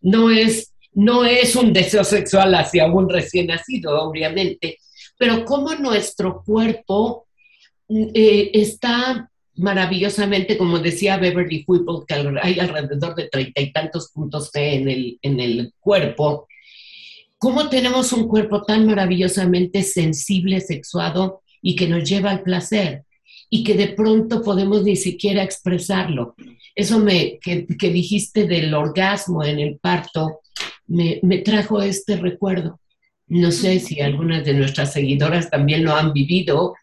no 0.00 0.30
es, 0.30 0.72
no 0.94 1.26
es 1.26 1.54
un 1.56 1.74
deseo 1.74 2.04
sexual 2.04 2.54
hacia 2.54 2.86
un 2.90 3.06
recién 3.06 3.48
nacido, 3.48 4.00
obviamente, 4.00 4.78
pero 5.18 5.44
cómo 5.44 5.74
nuestro 5.74 6.42
cuerpo 6.44 7.26
eh, 7.88 8.50
está 8.54 9.30
maravillosamente, 9.56 10.56
como 10.56 10.78
decía 10.78 11.16
Beverly 11.18 11.64
Whipple, 11.66 12.04
que 12.06 12.14
hay 12.40 12.60
alrededor 12.60 13.14
de 13.16 13.28
treinta 13.28 13.60
y 13.60 13.72
tantos 13.72 14.10
puntos 14.12 14.52
T 14.52 14.76
en 14.76 14.88
el, 14.88 15.18
en 15.20 15.40
el 15.40 15.74
cuerpo, 15.80 16.46
cómo 17.38 17.68
tenemos 17.68 18.12
un 18.12 18.28
cuerpo 18.28 18.62
tan 18.62 18.86
maravillosamente 18.86 19.82
sensible, 19.82 20.60
sexuado 20.60 21.42
y 21.60 21.74
que 21.74 21.88
nos 21.88 22.08
lleva 22.08 22.30
al 22.30 22.42
placer 22.42 23.04
y 23.50 23.64
que 23.64 23.74
de 23.74 23.88
pronto 23.88 24.42
podemos 24.42 24.84
ni 24.84 24.94
siquiera 24.94 25.42
expresarlo. 25.42 26.36
Eso 26.74 27.00
me, 27.00 27.38
que, 27.40 27.66
que 27.66 27.90
dijiste 27.90 28.46
del 28.46 28.72
orgasmo 28.74 29.42
en 29.42 29.58
el 29.58 29.78
parto 29.78 30.40
me, 30.86 31.18
me 31.22 31.38
trajo 31.38 31.82
este 31.82 32.16
recuerdo. 32.16 32.78
No 33.28 33.52
sé 33.52 33.78
si 33.80 34.00
algunas 34.00 34.44
de 34.44 34.54
nuestras 34.54 34.92
seguidoras 34.92 35.50
también 35.50 35.84
lo 35.84 35.94
han 35.94 36.12
vivido 36.12 36.74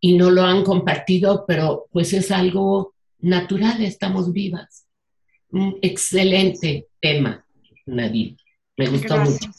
y 0.00 0.16
no 0.16 0.30
lo 0.30 0.42
han 0.42 0.62
compartido, 0.62 1.44
pero 1.46 1.86
pues 1.90 2.12
es 2.12 2.30
algo 2.30 2.94
natural, 3.18 3.82
estamos 3.82 4.32
vivas. 4.32 4.86
Un 5.50 5.78
excelente 5.80 6.88
tema, 7.00 7.44
Nadir. 7.86 8.36
Me 8.76 8.88
gustó 8.88 9.16
mucho. 9.16 9.50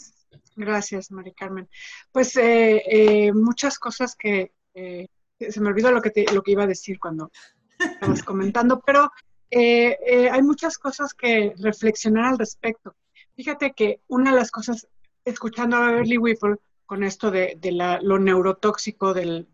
Gracias, 0.55 1.11
Mari 1.11 1.33
Carmen. 1.33 1.69
Pues 2.11 2.35
eh, 2.35 2.83
eh, 2.89 3.33
muchas 3.33 3.77
cosas 3.79 4.15
que 4.15 4.53
eh, 4.73 5.07
se 5.39 5.61
me 5.61 5.69
olvidó 5.69 5.91
lo 5.91 6.01
que, 6.01 6.25
lo 6.33 6.41
que 6.41 6.51
iba 6.51 6.63
a 6.63 6.67
decir 6.67 6.99
cuando 6.99 7.31
estabas 7.79 8.23
comentando, 8.23 8.81
pero 8.85 9.11
hay 9.51 10.41
muchas 10.41 10.77
cosas 10.77 11.13
que 11.13 11.53
reflexionar 11.57 12.25
al 12.25 12.39
respecto. 12.39 12.95
Fíjate 13.35 13.71
que 13.73 14.01
una 14.07 14.31
de 14.31 14.37
las 14.37 14.51
cosas 14.51 14.87
escuchando 15.27 15.77
a 15.77 15.87
Beverly 15.91 16.17
Whipple 16.17 16.55
con 16.85 17.03
esto 17.03 17.29
de, 17.29 17.59
lo 18.01 18.17
neurotóxico 18.17 19.13
del, 19.13 19.47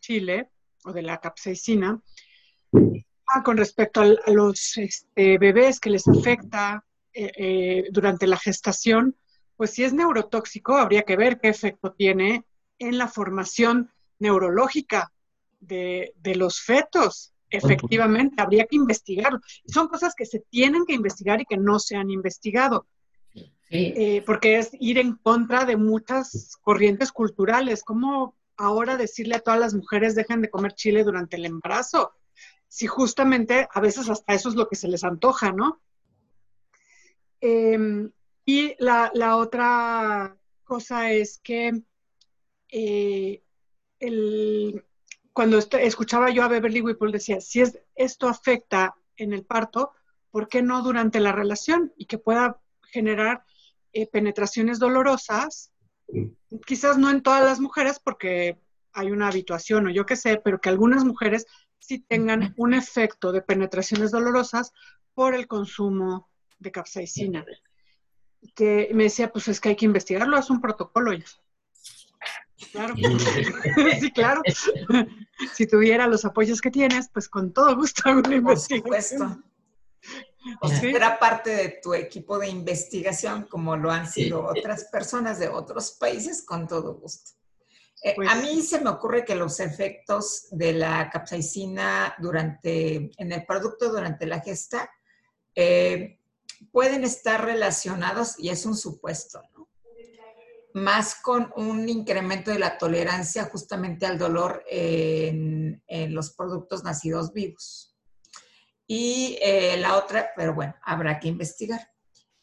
chile 0.00 0.50
o 0.84 0.92
de 0.92 1.02
la 1.02 1.18
capsaicina, 1.18 2.00
ah, 2.72 3.42
con 3.44 3.56
respecto 3.56 4.00
a, 4.00 4.06
los 4.32 4.76
este, 4.76 5.38
bebés 5.38 5.78
que 5.78 5.90
les 5.90 6.06
afecta 6.08 6.84
eh, 7.12 7.30
eh, 7.36 7.84
durante 7.90 8.26
la 8.26 8.36
gestación, 8.36 9.16
pues 9.56 9.70
si 9.70 9.84
es 9.84 9.92
neurotóxico, 9.92 10.76
habría 10.76 11.02
que 11.02 11.16
ver 11.16 11.38
qué 11.40 11.48
efecto 11.48 11.92
tiene 11.92 12.44
en 12.78 12.98
la 12.98 13.06
formación 13.06 13.92
neurológica 14.18 15.12
de, 15.60 16.12
de 16.16 16.34
los 16.34 16.60
fetos. 16.60 17.32
Efectivamente, 17.50 18.42
habría 18.42 18.66
que 18.66 18.74
investigarlo. 18.74 19.38
Son 19.72 19.86
cosas 19.86 20.12
que 20.16 20.26
se 20.26 20.40
tienen 20.50 20.84
que 20.84 20.94
investigar 20.94 21.40
y 21.40 21.44
que 21.44 21.56
no 21.56 21.78
se 21.78 21.94
han 21.94 22.10
investigado. 22.10 22.88
Eh, 23.70 24.22
porque 24.24 24.58
es 24.58 24.70
ir 24.78 24.98
en 24.98 25.16
contra 25.16 25.64
de 25.64 25.76
muchas 25.76 26.56
corrientes 26.62 27.10
culturales. 27.10 27.82
¿Cómo 27.82 28.36
ahora 28.56 28.96
decirle 28.96 29.36
a 29.36 29.40
todas 29.40 29.58
las 29.58 29.74
mujeres 29.74 30.14
dejen 30.14 30.42
de 30.42 30.50
comer 30.50 30.74
chile 30.74 31.02
durante 31.02 31.36
el 31.36 31.46
embarazo? 31.46 32.12
Si 32.68 32.86
justamente 32.86 33.68
a 33.72 33.80
veces 33.80 34.08
hasta 34.08 34.34
eso 34.34 34.48
es 34.48 34.54
lo 34.54 34.68
que 34.68 34.76
se 34.76 34.88
les 34.88 35.02
antoja, 35.02 35.52
¿no? 35.52 35.80
Em, 37.40 38.10
y 38.44 38.74
la, 38.78 39.36
otra 39.36 40.36
cosa 40.64 41.10
es 41.12 41.38
que 41.38 41.82
eh, 42.70 43.42
cuando 45.32 45.58
escuchaba 45.58 46.30
yo 46.30 46.42
a 46.42 46.48
Beverly 46.48 46.80
Whipple 46.80 47.12
decía, 47.12 47.40
si 47.40 47.60
es, 47.60 47.78
esto 47.94 48.28
afecta 48.28 48.94
en 49.16 49.32
el 49.32 49.44
parto, 49.44 49.92
¿por 50.30 50.48
qué 50.48 50.62
no 50.62 50.82
durante 50.82 51.20
la 51.20 51.32
relación? 51.32 51.92
Y 51.96 52.06
que 52.06 52.18
pueda 52.18 52.60
generar 52.82 53.44
eh, 53.94 54.06
penetraciones 54.06 54.78
dolorosas, 54.78 55.72
quizás 56.66 56.98
no 56.98 57.10
en 57.10 57.22
todas 57.22 57.44
las 57.44 57.60
mujeres 57.60 58.00
porque 58.02 58.58
hay 58.92 59.10
una 59.10 59.28
habituación 59.28 59.86
o 59.86 59.90
yo 59.90 60.04
qué 60.06 60.16
sé, 60.16 60.40
pero 60.42 60.60
que 60.60 60.68
algunas 60.68 61.04
mujeres 61.04 61.46
sí 61.78 61.98
tengan 62.00 62.54
un 62.56 62.74
efecto 62.74 63.32
de 63.32 63.42
penetraciones 63.42 64.10
dolorosas 64.10 64.72
por 65.14 65.34
el 65.34 65.46
consumo 65.46 66.28
de 66.58 66.72
capsaicina. 66.72 67.44
Que 68.54 68.90
me 68.92 69.04
decía, 69.04 69.32
pues 69.32 69.48
es 69.48 69.60
que 69.60 69.70
hay 69.70 69.76
que 69.76 69.86
investigarlo, 69.86 70.38
es 70.38 70.50
un 70.50 70.60
protocolo 70.60 71.12
ya. 71.12 71.24
Claro, 72.72 72.94
sí, 74.00 74.10
claro. 74.12 74.42
si 75.54 75.66
tuviera 75.66 76.06
los 76.06 76.24
apoyos 76.24 76.60
que 76.60 76.70
tienes, 76.70 77.08
pues 77.10 77.28
con 77.28 77.52
todo 77.52 77.74
gusto 77.76 78.02
hago 78.06 78.20
una 78.20 78.36
investigación. 78.36 79.44
O 80.60 80.68
sea, 80.68 80.90
era 80.90 81.18
parte 81.18 81.50
de 81.50 81.68
tu 81.82 81.94
equipo 81.94 82.38
de 82.38 82.48
investigación, 82.48 83.44
como 83.44 83.76
lo 83.76 83.90
han 83.90 84.10
sido 84.10 84.44
otras 84.44 84.84
personas 84.84 85.38
de 85.38 85.48
otros 85.48 85.92
países, 85.92 86.42
con 86.42 86.66
todo 86.68 86.94
gusto. 86.94 87.32
Eh, 88.02 88.12
a 88.12 88.14
pues 88.14 88.42
mí 88.42 88.62
se 88.62 88.80
me 88.80 88.90
ocurre 88.90 89.24
que 89.24 89.34
los 89.34 89.60
efectos 89.60 90.48
de 90.50 90.74
la 90.74 91.08
capsaicina 91.08 92.14
durante, 92.18 93.10
en 93.16 93.32
el 93.32 93.46
producto 93.46 93.90
durante 93.90 94.26
la 94.26 94.40
gesta 94.40 94.90
eh, 95.54 96.20
pueden 96.70 97.04
estar 97.04 97.44
relacionados, 97.44 98.38
y 98.38 98.50
es 98.50 98.66
un 98.66 98.76
supuesto, 98.76 99.42
¿no? 99.56 99.68
más 100.74 101.14
con 101.14 101.52
un 101.56 101.88
incremento 101.88 102.50
de 102.50 102.58
la 102.58 102.76
tolerancia 102.76 103.44
justamente 103.44 104.06
al 104.06 104.18
dolor 104.18 104.64
en 104.68 105.80
los 106.08 106.32
productos 106.32 106.82
nacidos 106.82 107.32
vivos. 107.32 107.93
Y 108.86 109.38
eh, 109.40 109.76
la 109.78 109.96
otra, 109.96 110.30
pero 110.36 110.54
bueno, 110.54 110.74
habrá 110.82 111.18
que 111.18 111.28
investigar. 111.28 111.80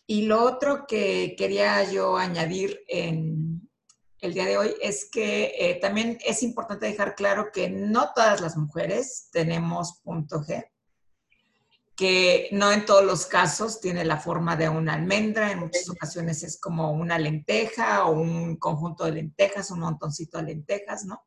Y 0.07 0.23
lo 0.23 0.43
otro 0.43 0.85
que 0.87 1.35
quería 1.37 1.83
yo 1.89 2.17
añadir 2.17 2.81
en 2.87 3.69
el 4.19 4.33
día 4.33 4.45
de 4.45 4.57
hoy 4.57 4.75
es 4.81 5.09
que 5.11 5.53
eh, 5.57 5.79
también 5.81 6.17
es 6.23 6.43
importante 6.43 6.85
dejar 6.85 7.15
claro 7.15 7.49
que 7.51 7.69
no 7.69 8.11
todas 8.13 8.39
las 8.39 8.55
mujeres 8.55 9.29
tenemos 9.31 9.99
punto 10.03 10.41
G, 10.41 10.69
que 11.95 12.49
no 12.51 12.71
en 12.71 12.85
todos 12.85 13.03
los 13.03 13.25
casos 13.25 13.81
tiene 13.81 14.05
la 14.05 14.17
forma 14.17 14.55
de 14.55 14.69
una 14.69 14.93
almendra, 14.93 15.51
en 15.51 15.59
muchas 15.59 15.89
ocasiones 15.89 16.43
es 16.43 16.59
como 16.59 16.91
una 16.91 17.17
lenteja 17.17 18.05
o 18.05 18.11
un 18.11 18.57
conjunto 18.57 19.05
de 19.05 19.13
lentejas, 19.13 19.71
un 19.71 19.79
montoncito 19.79 20.37
de 20.37 20.43
lentejas, 20.43 21.05
¿no? 21.05 21.25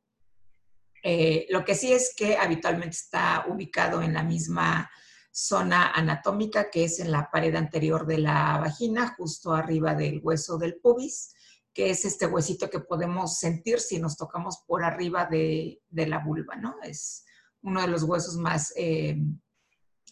Eh, 1.03 1.47
lo 1.51 1.65
que 1.65 1.75
sí 1.75 1.93
es 1.93 2.15
que 2.17 2.37
habitualmente 2.37 2.97
está 2.97 3.45
ubicado 3.49 4.03
en 4.03 4.15
la 4.15 4.23
misma 4.23 4.91
zona 5.35 5.91
anatómica 5.91 6.71
que 6.71 6.85
es 6.85 7.01
en 7.01 7.11
la 7.11 7.29
pared 7.29 7.57
anterior 7.57 8.07
de 8.07 8.19
la 8.19 8.57
vagina, 8.59 9.15
justo 9.19 9.53
arriba 9.53 9.95
del 9.97 10.21
hueso 10.23 10.59
del 10.59 10.77
pubis, 10.77 11.35
que 11.73 11.91
es 11.91 12.05
este 12.05 12.27
huesito 12.27 12.71
que 12.71 12.79
podemos 12.79 13.37
sentir 13.39 13.81
si 13.81 13.99
nos 13.99 14.17
tocamos 14.17 14.63
por 14.65 14.85
arriba 14.85 15.27
de, 15.27 15.81
la 15.91 16.21
vulva, 16.21 16.55
¿no? 16.55 16.77
Es 16.85 17.25
uno 17.63 17.81
de 17.81 17.89
los 17.89 18.05
huesos 18.05 18.37
más 18.37 18.73
eh, 18.77 19.17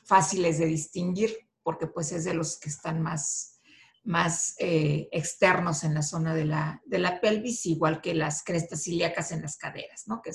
fáciles 0.05 0.59
de 0.59 0.67
distinguir 0.67 1.37
porque 1.63 1.87
pues 1.87 2.11
es 2.11 2.25
de 2.25 2.35
los 2.35 2.59
que 2.59 2.69
están 2.69 3.01
más, 3.01 3.61
más 4.03 4.57
eh, 4.59 5.09
externos 5.13 5.85
en 5.85 5.95
la 5.95 6.03
zona 6.03 6.35
de 6.35 6.47
la, 6.47 6.83
de 6.85 6.99
la 6.99 7.21
pelvis, 7.21 7.65
igual 7.67 8.01
que 8.01 8.13
las 8.13 8.43
crestas 8.43 8.89
ilíacas 8.89 9.31
en 9.31 9.43
las 9.43 9.57
caderas, 9.57 10.09
¿no? 10.09 10.21
Que 10.21 10.33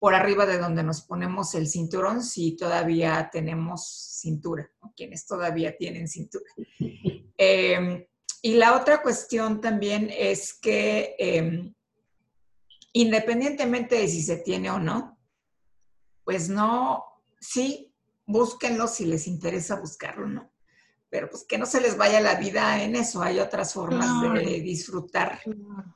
por 0.00 0.14
arriba 0.14 0.46
de 0.46 0.58
donde 0.58 0.82
nos 0.82 1.02
ponemos 1.02 1.54
el 1.54 1.68
cinturón 1.68 2.24
si 2.24 2.56
todavía 2.56 3.28
tenemos 3.30 4.18
cintura, 4.18 4.68
quienes 4.96 5.26
todavía 5.26 5.76
tienen 5.76 6.08
cintura. 6.08 6.50
Em, 7.42 8.04
y 8.42 8.52
la 8.56 8.76
otra 8.76 9.00
cuestión 9.00 9.62
también 9.62 10.10
es 10.14 10.52
que 10.52 11.14
em, 11.18 11.74
independientemente 12.92 13.94
de 13.94 14.08
si 14.08 14.22
se 14.22 14.36
tiene 14.36 14.70
o 14.70 14.78
no, 14.78 15.18
pues 16.22 16.50
no, 16.50 17.02
sí, 17.40 17.94
búsquenlo 18.26 18.86
si 18.88 19.06
les 19.06 19.26
interesa 19.26 19.80
buscarlo, 19.80 20.26
¿no? 20.26 20.52
Pero 21.08 21.30
pues 21.30 21.46
que 21.48 21.56
no 21.56 21.64
se 21.64 21.80
les 21.80 21.96
vaya 21.96 22.20
la 22.20 22.34
vida 22.34 22.82
en 22.82 22.94
eso. 22.94 23.22
Hay 23.22 23.40
otras 23.40 23.72
formas 23.72 24.34
de 24.34 24.60
disfrutar 24.60 25.40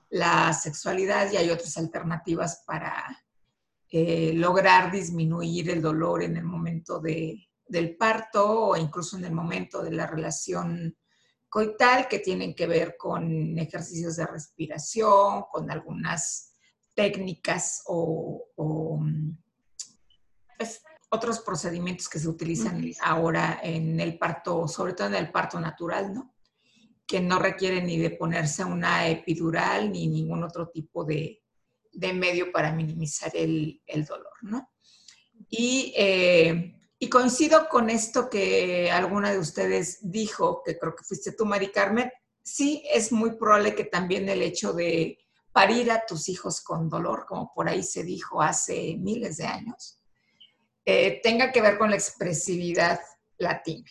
la 0.08 0.50
sexualidad 0.54 1.30
y 1.30 1.36
hay 1.36 1.50
otras 1.50 1.76
alternativas 1.76 2.64
para, 2.66 3.23
eh, 3.96 4.32
lograr 4.34 4.90
disminuir 4.90 5.70
el 5.70 5.80
dolor 5.80 6.24
en 6.24 6.36
el 6.36 6.42
momento 6.42 6.98
del 6.98 7.96
parto 7.96 8.70
o 8.70 8.76
incluso 8.76 9.16
en 9.16 9.24
el 9.24 9.30
momento 9.30 9.84
de 9.84 9.92
la 9.92 10.04
relación 10.04 10.96
coital 11.48 12.08
que 12.08 12.18
tienen 12.18 12.56
que 12.56 12.66
ver 12.66 12.96
con 12.98 13.56
ejercicios 13.56 14.16
de 14.16 14.26
respiración, 14.26 15.44
con 15.48 15.70
algunas 15.70 16.56
técnicas 16.92 17.84
o, 17.86 18.48
pues, 20.58 20.82
otros 21.10 21.38
procedimientos 21.38 22.08
que 22.08 22.18
se 22.18 22.28
utilizan 22.28 22.84
ahora 23.00 23.60
en 23.62 24.00
el 24.00 24.18
parto, 24.18 24.66
sobre 24.66 24.94
todo 24.94 25.06
en 25.06 25.14
el 25.14 25.30
parto 25.30 25.60
natural, 25.60 26.12
¿no? 26.12 26.34
Que 27.06 27.20
no 27.20 27.38
requieren 27.38 27.86
ni 27.86 27.96
de 27.98 28.10
ponerse 28.10 28.64
una 28.64 29.06
epidural 29.06 29.92
ni 29.92 30.08
ningún 30.08 30.42
otro 30.42 30.68
tipo 30.70 31.04
de, 31.04 31.43
de 31.94 32.12
medio 32.12 32.52
para 32.52 32.72
minimizar 32.72 33.32
el, 33.34 33.80
dolor, 34.08 34.32
¿no? 34.42 34.70
Eh, 35.50 36.74
y, 36.98 37.08
coincido 37.08 37.68
con 37.68 37.90
esto 37.90 38.30
que 38.30 38.90
alguna 38.90 39.32
de 39.32 39.38
ustedes 39.38 39.98
dijo, 40.02 40.62
que 40.64 40.78
creo 40.78 40.94
que 40.94 41.04
fuiste 41.04 41.32
tú, 41.32 41.44
Mari 41.44 41.70
Carmen, 41.70 42.10
sí 42.42 42.84
es 42.92 43.12
muy 43.12 43.36
probable 43.36 43.74
que 43.74 43.84
también 43.84 44.28
el 44.28 44.42
hecho 44.42 44.72
de 44.72 45.18
parir 45.52 45.90
a 45.90 46.04
tus 46.06 46.28
hijos 46.28 46.60
con 46.60 46.88
dolor, 46.88 47.26
como 47.26 47.52
por 47.54 47.68
ahí 47.68 47.82
se 47.82 48.02
dijo 48.02 48.42
hace 48.42 48.96
miles 48.98 49.36
de 49.36 49.46
años, 49.46 50.00
eh, 50.84 51.20
tenga 51.22 51.52
que 51.52 51.62
ver 51.62 51.78
con 51.78 51.90
la 51.90 51.96
expresividad 51.96 53.00
latina. 53.38 53.90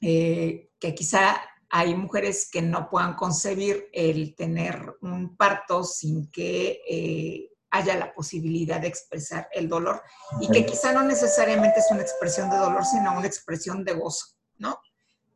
Eh, 0.00 0.70
que 0.80 0.94
quizá 0.96 1.40
hay 1.74 1.94
mujeres 1.94 2.50
que 2.52 2.60
no 2.60 2.90
puedan 2.90 3.14
concebir 3.14 3.88
el 3.94 4.34
tener 4.34 4.94
un 5.00 5.38
parto 5.38 5.84
sin 5.84 6.30
que 6.30 6.82
eh, 6.86 7.48
haya 7.70 7.96
la 7.96 8.12
posibilidad 8.12 8.78
de 8.78 8.88
expresar 8.88 9.48
el 9.52 9.70
dolor 9.70 10.02
y 10.38 10.50
que 10.50 10.66
quizá 10.66 10.92
no 10.92 11.02
necesariamente 11.02 11.80
es 11.80 11.86
una 11.90 12.02
expresión 12.02 12.50
de 12.50 12.58
dolor, 12.58 12.84
sino 12.84 13.16
una 13.16 13.26
expresión 13.26 13.84
de 13.86 13.94
gozo, 13.94 14.36
¿no? 14.58 14.78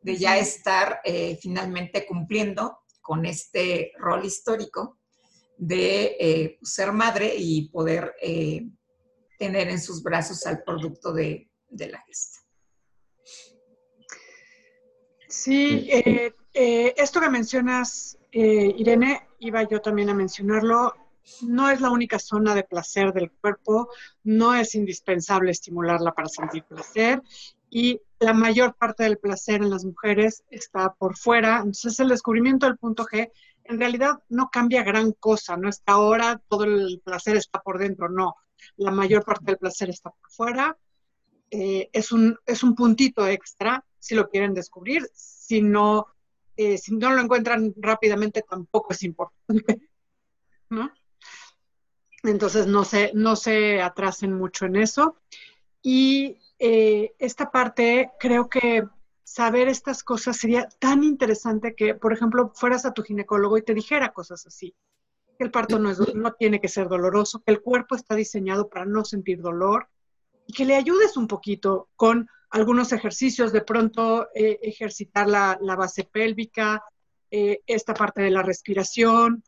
De 0.03 0.18
ya 0.18 0.37
estar 0.37 1.01
eh, 1.05 1.38
finalmente 1.40 2.05
cumpliendo 2.05 2.81
con 3.01 3.25
este 3.25 3.92
rol 3.99 4.27
histórico 4.27 4.99
de 5.57 6.16
eh, 6.20 6.59
ser 6.62 6.92
madre 6.92 7.35
y 7.35 7.70
poder 7.70 8.14
tener 9.38 9.68
en 9.68 9.81
sus 9.81 10.03
brazos 10.03 10.46
al 10.46 10.62
producto 10.62 11.14
de, 11.14 11.51
de 11.70 11.88
la 11.88 12.03
gesta. 12.03 12.46
Sí, 15.29 15.89
eh, 15.91 16.35
eh, 16.55 16.95
esto 16.97 17.21
que 17.21 17.31
mencionas, 17.31 18.19
eh, 18.31 18.75
Irene, 18.77 19.29
iba 19.41 19.62
yo 19.65 19.81
también 19.81 20.09
a 20.11 20.15
mencionarlo, 20.15 20.95
no 21.43 21.69
es 21.69 21.81
la 21.81 21.91
única 21.91 22.19
zona 22.19 22.55
de 22.55 22.62
placer 22.62 23.12
del 23.12 23.33
cuerpo, 23.33 23.91
no 24.23 24.55
es 24.55 24.75
indispensable 24.77 25.51
estimularla 25.51 26.12
para 26.12 26.29
sentir 26.29 26.62
placer 26.65 27.21
y 27.69 28.01
la 28.21 28.33
mayor 28.33 28.77
parte 28.77 29.03
del 29.03 29.19
placer 29.19 29.57
en 29.62 29.71
las 29.71 29.85
mujeres 29.85 30.45
está 30.51 30.95
por 30.95 31.17
fuera. 31.17 31.57
Entonces 31.57 31.99
el 31.99 32.09
descubrimiento 32.09 32.67
del 32.67 32.79
punto 32.79 33.05
G 33.05 33.31
en 33.65 33.81
realidad 33.81 34.23
no 34.29 34.49
cambia 34.51 34.85
gran 34.85 35.11
cosa, 35.12 35.57
no 35.57 35.69
está 35.69 35.95
ahora 35.95 36.41
todo 36.49 36.62
el 36.62 37.03
placer 37.05 37.37
está 37.37 37.61
por 37.61 37.79
dentro, 37.81 38.09
no. 38.09 38.37
La 38.77 38.93
mayor 38.93 39.25
parte 39.25 39.47
del 39.47 39.59
placer 39.59 39.91
está 39.91 40.11
por 40.11 40.31
fuera. 40.31 40.79
es, 41.51 42.12
un, 42.12 42.39
es 42.47 42.62
un 42.62 42.77
puntito 42.77 43.27
extra 43.27 43.85
si 44.07 44.14
lo 44.14 44.29
quieren 44.29 44.55
descubrir. 44.55 45.09
Si 45.12 45.61
no, 45.61 46.07
eh, 46.57 46.79
si 46.79 46.95
no 46.95 47.11
lo 47.11 47.21
encuentran 47.21 47.75
rápidamente, 47.77 48.42
tampoco 48.49 48.92
es 48.92 49.03
importante. 49.03 49.81
¿no? 50.71 50.92
Entonces, 52.23 52.66
no 52.66 52.85
se, 52.85 53.12
no 53.14 53.37
se 53.37 53.83
atrasen 53.83 54.33
mucho 54.33 54.66
en 54.66 54.77
eso. 54.77 55.16
Y 55.83 56.38
eh, 56.59 57.14
esta 57.19 57.51
parte 57.51 58.11
creo 58.19 58.49
que 58.49 58.85
saber 59.23 59.69
estas 59.69 60.03
cosas 60.03 60.37
sería 60.37 60.69
tan 60.79 61.05
interesante 61.05 61.75
que, 61.75 61.95
por 61.95 62.12
ejemplo, 62.12 62.53
fueras 62.55 62.85
a 62.85 62.92
tu 62.92 63.03
ginecólogo 63.03 63.59
y 63.59 63.62
te 63.62 63.75
dijera 63.75 64.12
cosas 64.12 64.47
así. 64.47 64.75
Que 65.38 65.45
el 65.45 65.51
parto 65.51 65.79
no, 65.79 65.90
es, 65.90 66.14
no 66.14 66.33
tiene 66.33 66.61
que 66.61 66.69
ser 66.69 66.88
doloroso, 66.88 67.42
que 67.45 67.53
el 67.53 67.61
cuerpo 67.61 67.95
está 67.95 68.14
diseñado 68.14 68.69
para 68.69 68.87
no 68.87 69.05
sentir 69.05 69.40
dolor 69.40 69.88
y 70.47 70.53
que 70.53 70.64
le 70.64 70.77
ayudes 70.77 71.16
un 71.16 71.27
poquito 71.27 71.90
con 71.97 72.29
algunos 72.51 72.93
ejercicios, 72.93 73.53
de 73.53 73.63
pronto 73.63 74.29
eh, 74.35 74.59
ejercitar 74.63 75.29
la, 75.29 75.59
base 75.77 76.05
pélvica, 76.05 76.83
eh, 77.31 77.61
esta 77.67 77.95
parte 77.95 78.23
de 78.23 78.31
la 78.31 78.43
respiración 78.43 79.43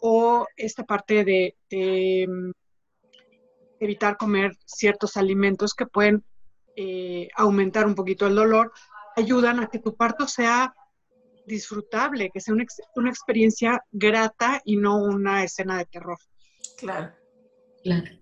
o 0.00 0.46
esta 0.56 0.84
parte 0.84 1.24
de, 1.24 2.26
mm, 2.28 2.50
evitar 3.80 4.16
comer 4.16 4.56
ciertos 4.64 5.16
alimentos 5.16 5.74
que 5.74 5.86
pueden 5.86 6.24
eh, 6.76 7.28
aumentar 7.36 7.86
un 7.86 7.94
poquito 7.94 8.26
el 8.26 8.34
dolor, 8.34 8.72
ayudan 9.16 9.60
a 9.60 9.66
que 9.66 9.78
tu 9.78 9.96
parto 9.96 10.26
sea 10.26 10.74
disfrutable, 11.46 12.30
que 12.32 12.40
sea 12.40 12.54
una, 12.54 13.10
experiencia 13.10 13.84
grata 13.90 14.60
y 14.64 14.76
no 14.76 15.02
una 15.02 15.42
escena 15.44 15.78
de 15.78 15.86
terror. 15.86 16.18
Claro. 16.78 17.12
Claro. 17.82 18.21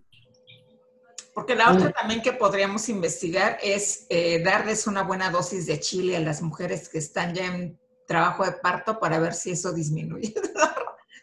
Porque 1.35 1.55
la 1.55 1.73
otra 1.73 1.93
también 1.93 2.23
que 2.23 2.33
podríamos 2.33 2.89
investigar 2.89 3.59
es 3.63 4.07
eh, 4.11 4.43
darles 4.43 4.87
una 4.87 5.03
buena 5.03 5.31
dosis 5.31 5.67
de 5.67 5.79
chile 5.79 6.17
a 6.17 6.21
las 6.21 6.43
mujeres 6.43 6.89
que 6.89 6.99
están 6.99 7.35
ya 7.35 7.47
en 7.47 7.79
trabajo 8.07 8.45
de 8.45 8.53
parto 8.53 8.99
para 8.99 9.21
ver 9.21 9.35
si 9.35 9.53
eso 9.53 9.73
disminuye 9.73 10.35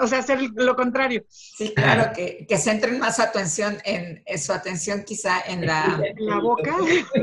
o 0.00 0.06
sea, 0.06 0.18
hacer 0.18 0.40
lo 0.54 0.76
contrario. 0.76 1.24
Sí, 1.28 1.72
claro, 1.74 2.12
que, 2.14 2.46
que 2.48 2.58
centren 2.58 2.98
más 2.98 3.16
su 3.16 3.22
atención 3.22 3.78
en, 3.84 4.22
su 4.38 4.52
atención 4.52 5.04
quizá 5.04 5.40
en 5.46 5.66
la, 5.66 6.00
la 6.16 6.40
boca. 6.40 6.76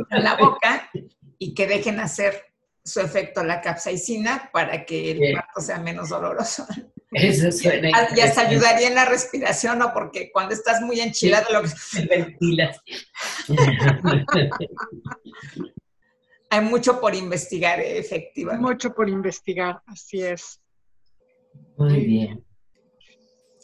En 0.09 0.23
la 0.23 0.35
boca 0.35 0.89
y 1.37 1.53
que 1.53 1.67
dejen 1.67 1.99
hacer 1.99 2.45
su 2.83 2.99
efecto 2.99 3.43
la 3.43 3.61
capsaicina 3.61 4.49
para 4.51 4.85
que 4.85 5.11
el 5.11 5.33
parto 5.33 5.61
sea 5.61 5.79
menos 5.79 6.09
doloroso. 6.09 6.65
Eso 7.11 7.51
suena. 7.51 7.89
Ya, 8.15 8.31
se 8.31 8.39
ayudaría 8.39 8.87
en 8.87 8.95
la 8.95 9.05
respiración, 9.05 9.79
¿no? 9.79 9.93
Porque 9.93 10.31
cuando 10.31 10.53
estás 10.53 10.81
muy 10.81 11.01
enchilado, 11.01 11.51
lo 11.51 11.63
que. 11.63 11.69
Ventilas. 12.09 12.79
Hay 16.49 16.61
mucho 16.61 16.99
por 16.99 17.15
investigar, 17.15 17.79
efectivamente. 17.79 18.65
Mucho 18.65 18.93
por 18.93 19.09
investigar, 19.09 19.81
así 19.85 20.21
es. 20.21 20.59
Muy 21.77 22.05
bien. 22.05 22.45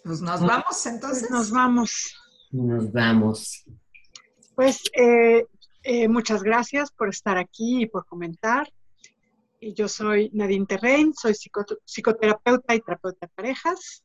Pues 0.03 0.21
nos 0.21 0.41
vamos 0.41 0.85
entonces. 0.85 1.29
nos 1.29 1.51
vamos. 1.51 2.15
Nos 2.51 2.91
vamos. 2.91 3.65
Pues 4.55 4.83
eh, 4.93 5.45
eh, 5.83 6.07
muchas 6.07 6.43
gracias 6.43 6.91
por 6.91 7.09
estar 7.09 7.37
aquí 7.37 7.83
y 7.83 7.85
por 7.87 8.05
comentar. 8.05 8.69
Y 9.59 9.73
yo 9.73 9.87
soy 9.87 10.29
Nadine 10.33 10.65
Terrein, 10.67 11.13
soy 11.15 11.33
psicoterapeuta 11.33 12.75
y 12.75 12.79
terapeuta 12.79 13.17
de 13.21 13.27
parejas. 13.29 14.03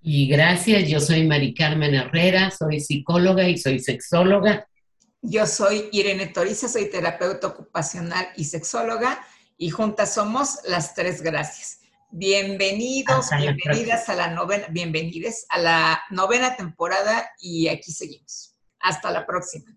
Y 0.00 0.28
gracias, 0.28 0.88
yo 0.88 1.00
soy 1.00 1.26
Mari 1.26 1.52
Carmen 1.54 1.94
Herrera, 1.94 2.50
soy 2.50 2.80
psicóloga 2.80 3.46
y 3.48 3.58
soy 3.58 3.80
sexóloga. 3.80 4.66
Yo 5.20 5.46
soy 5.46 5.88
Irene 5.92 6.28
Toriza, 6.28 6.68
soy 6.68 6.88
terapeuta 6.90 7.48
ocupacional 7.48 8.28
y 8.36 8.44
sexóloga 8.44 9.20
y 9.58 9.70
juntas 9.70 10.14
somos 10.14 10.60
las 10.64 10.94
tres 10.94 11.20
gracias. 11.20 11.80
Bienvenidos, 12.10 13.28
bienvenidas 13.36 14.08
a 14.08 14.14
la 14.14 14.28
novena, 14.28 14.68
bienvenides 14.70 15.44
a 15.50 15.58
la 15.58 16.02
novena 16.10 16.56
temporada 16.56 17.30
y 17.38 17.68
aquí 17.68 17.92
seguimos. 17.92 18.54
Hasta 18.80 19.10
la 19.10 19.26
próxima. 19.26 19.76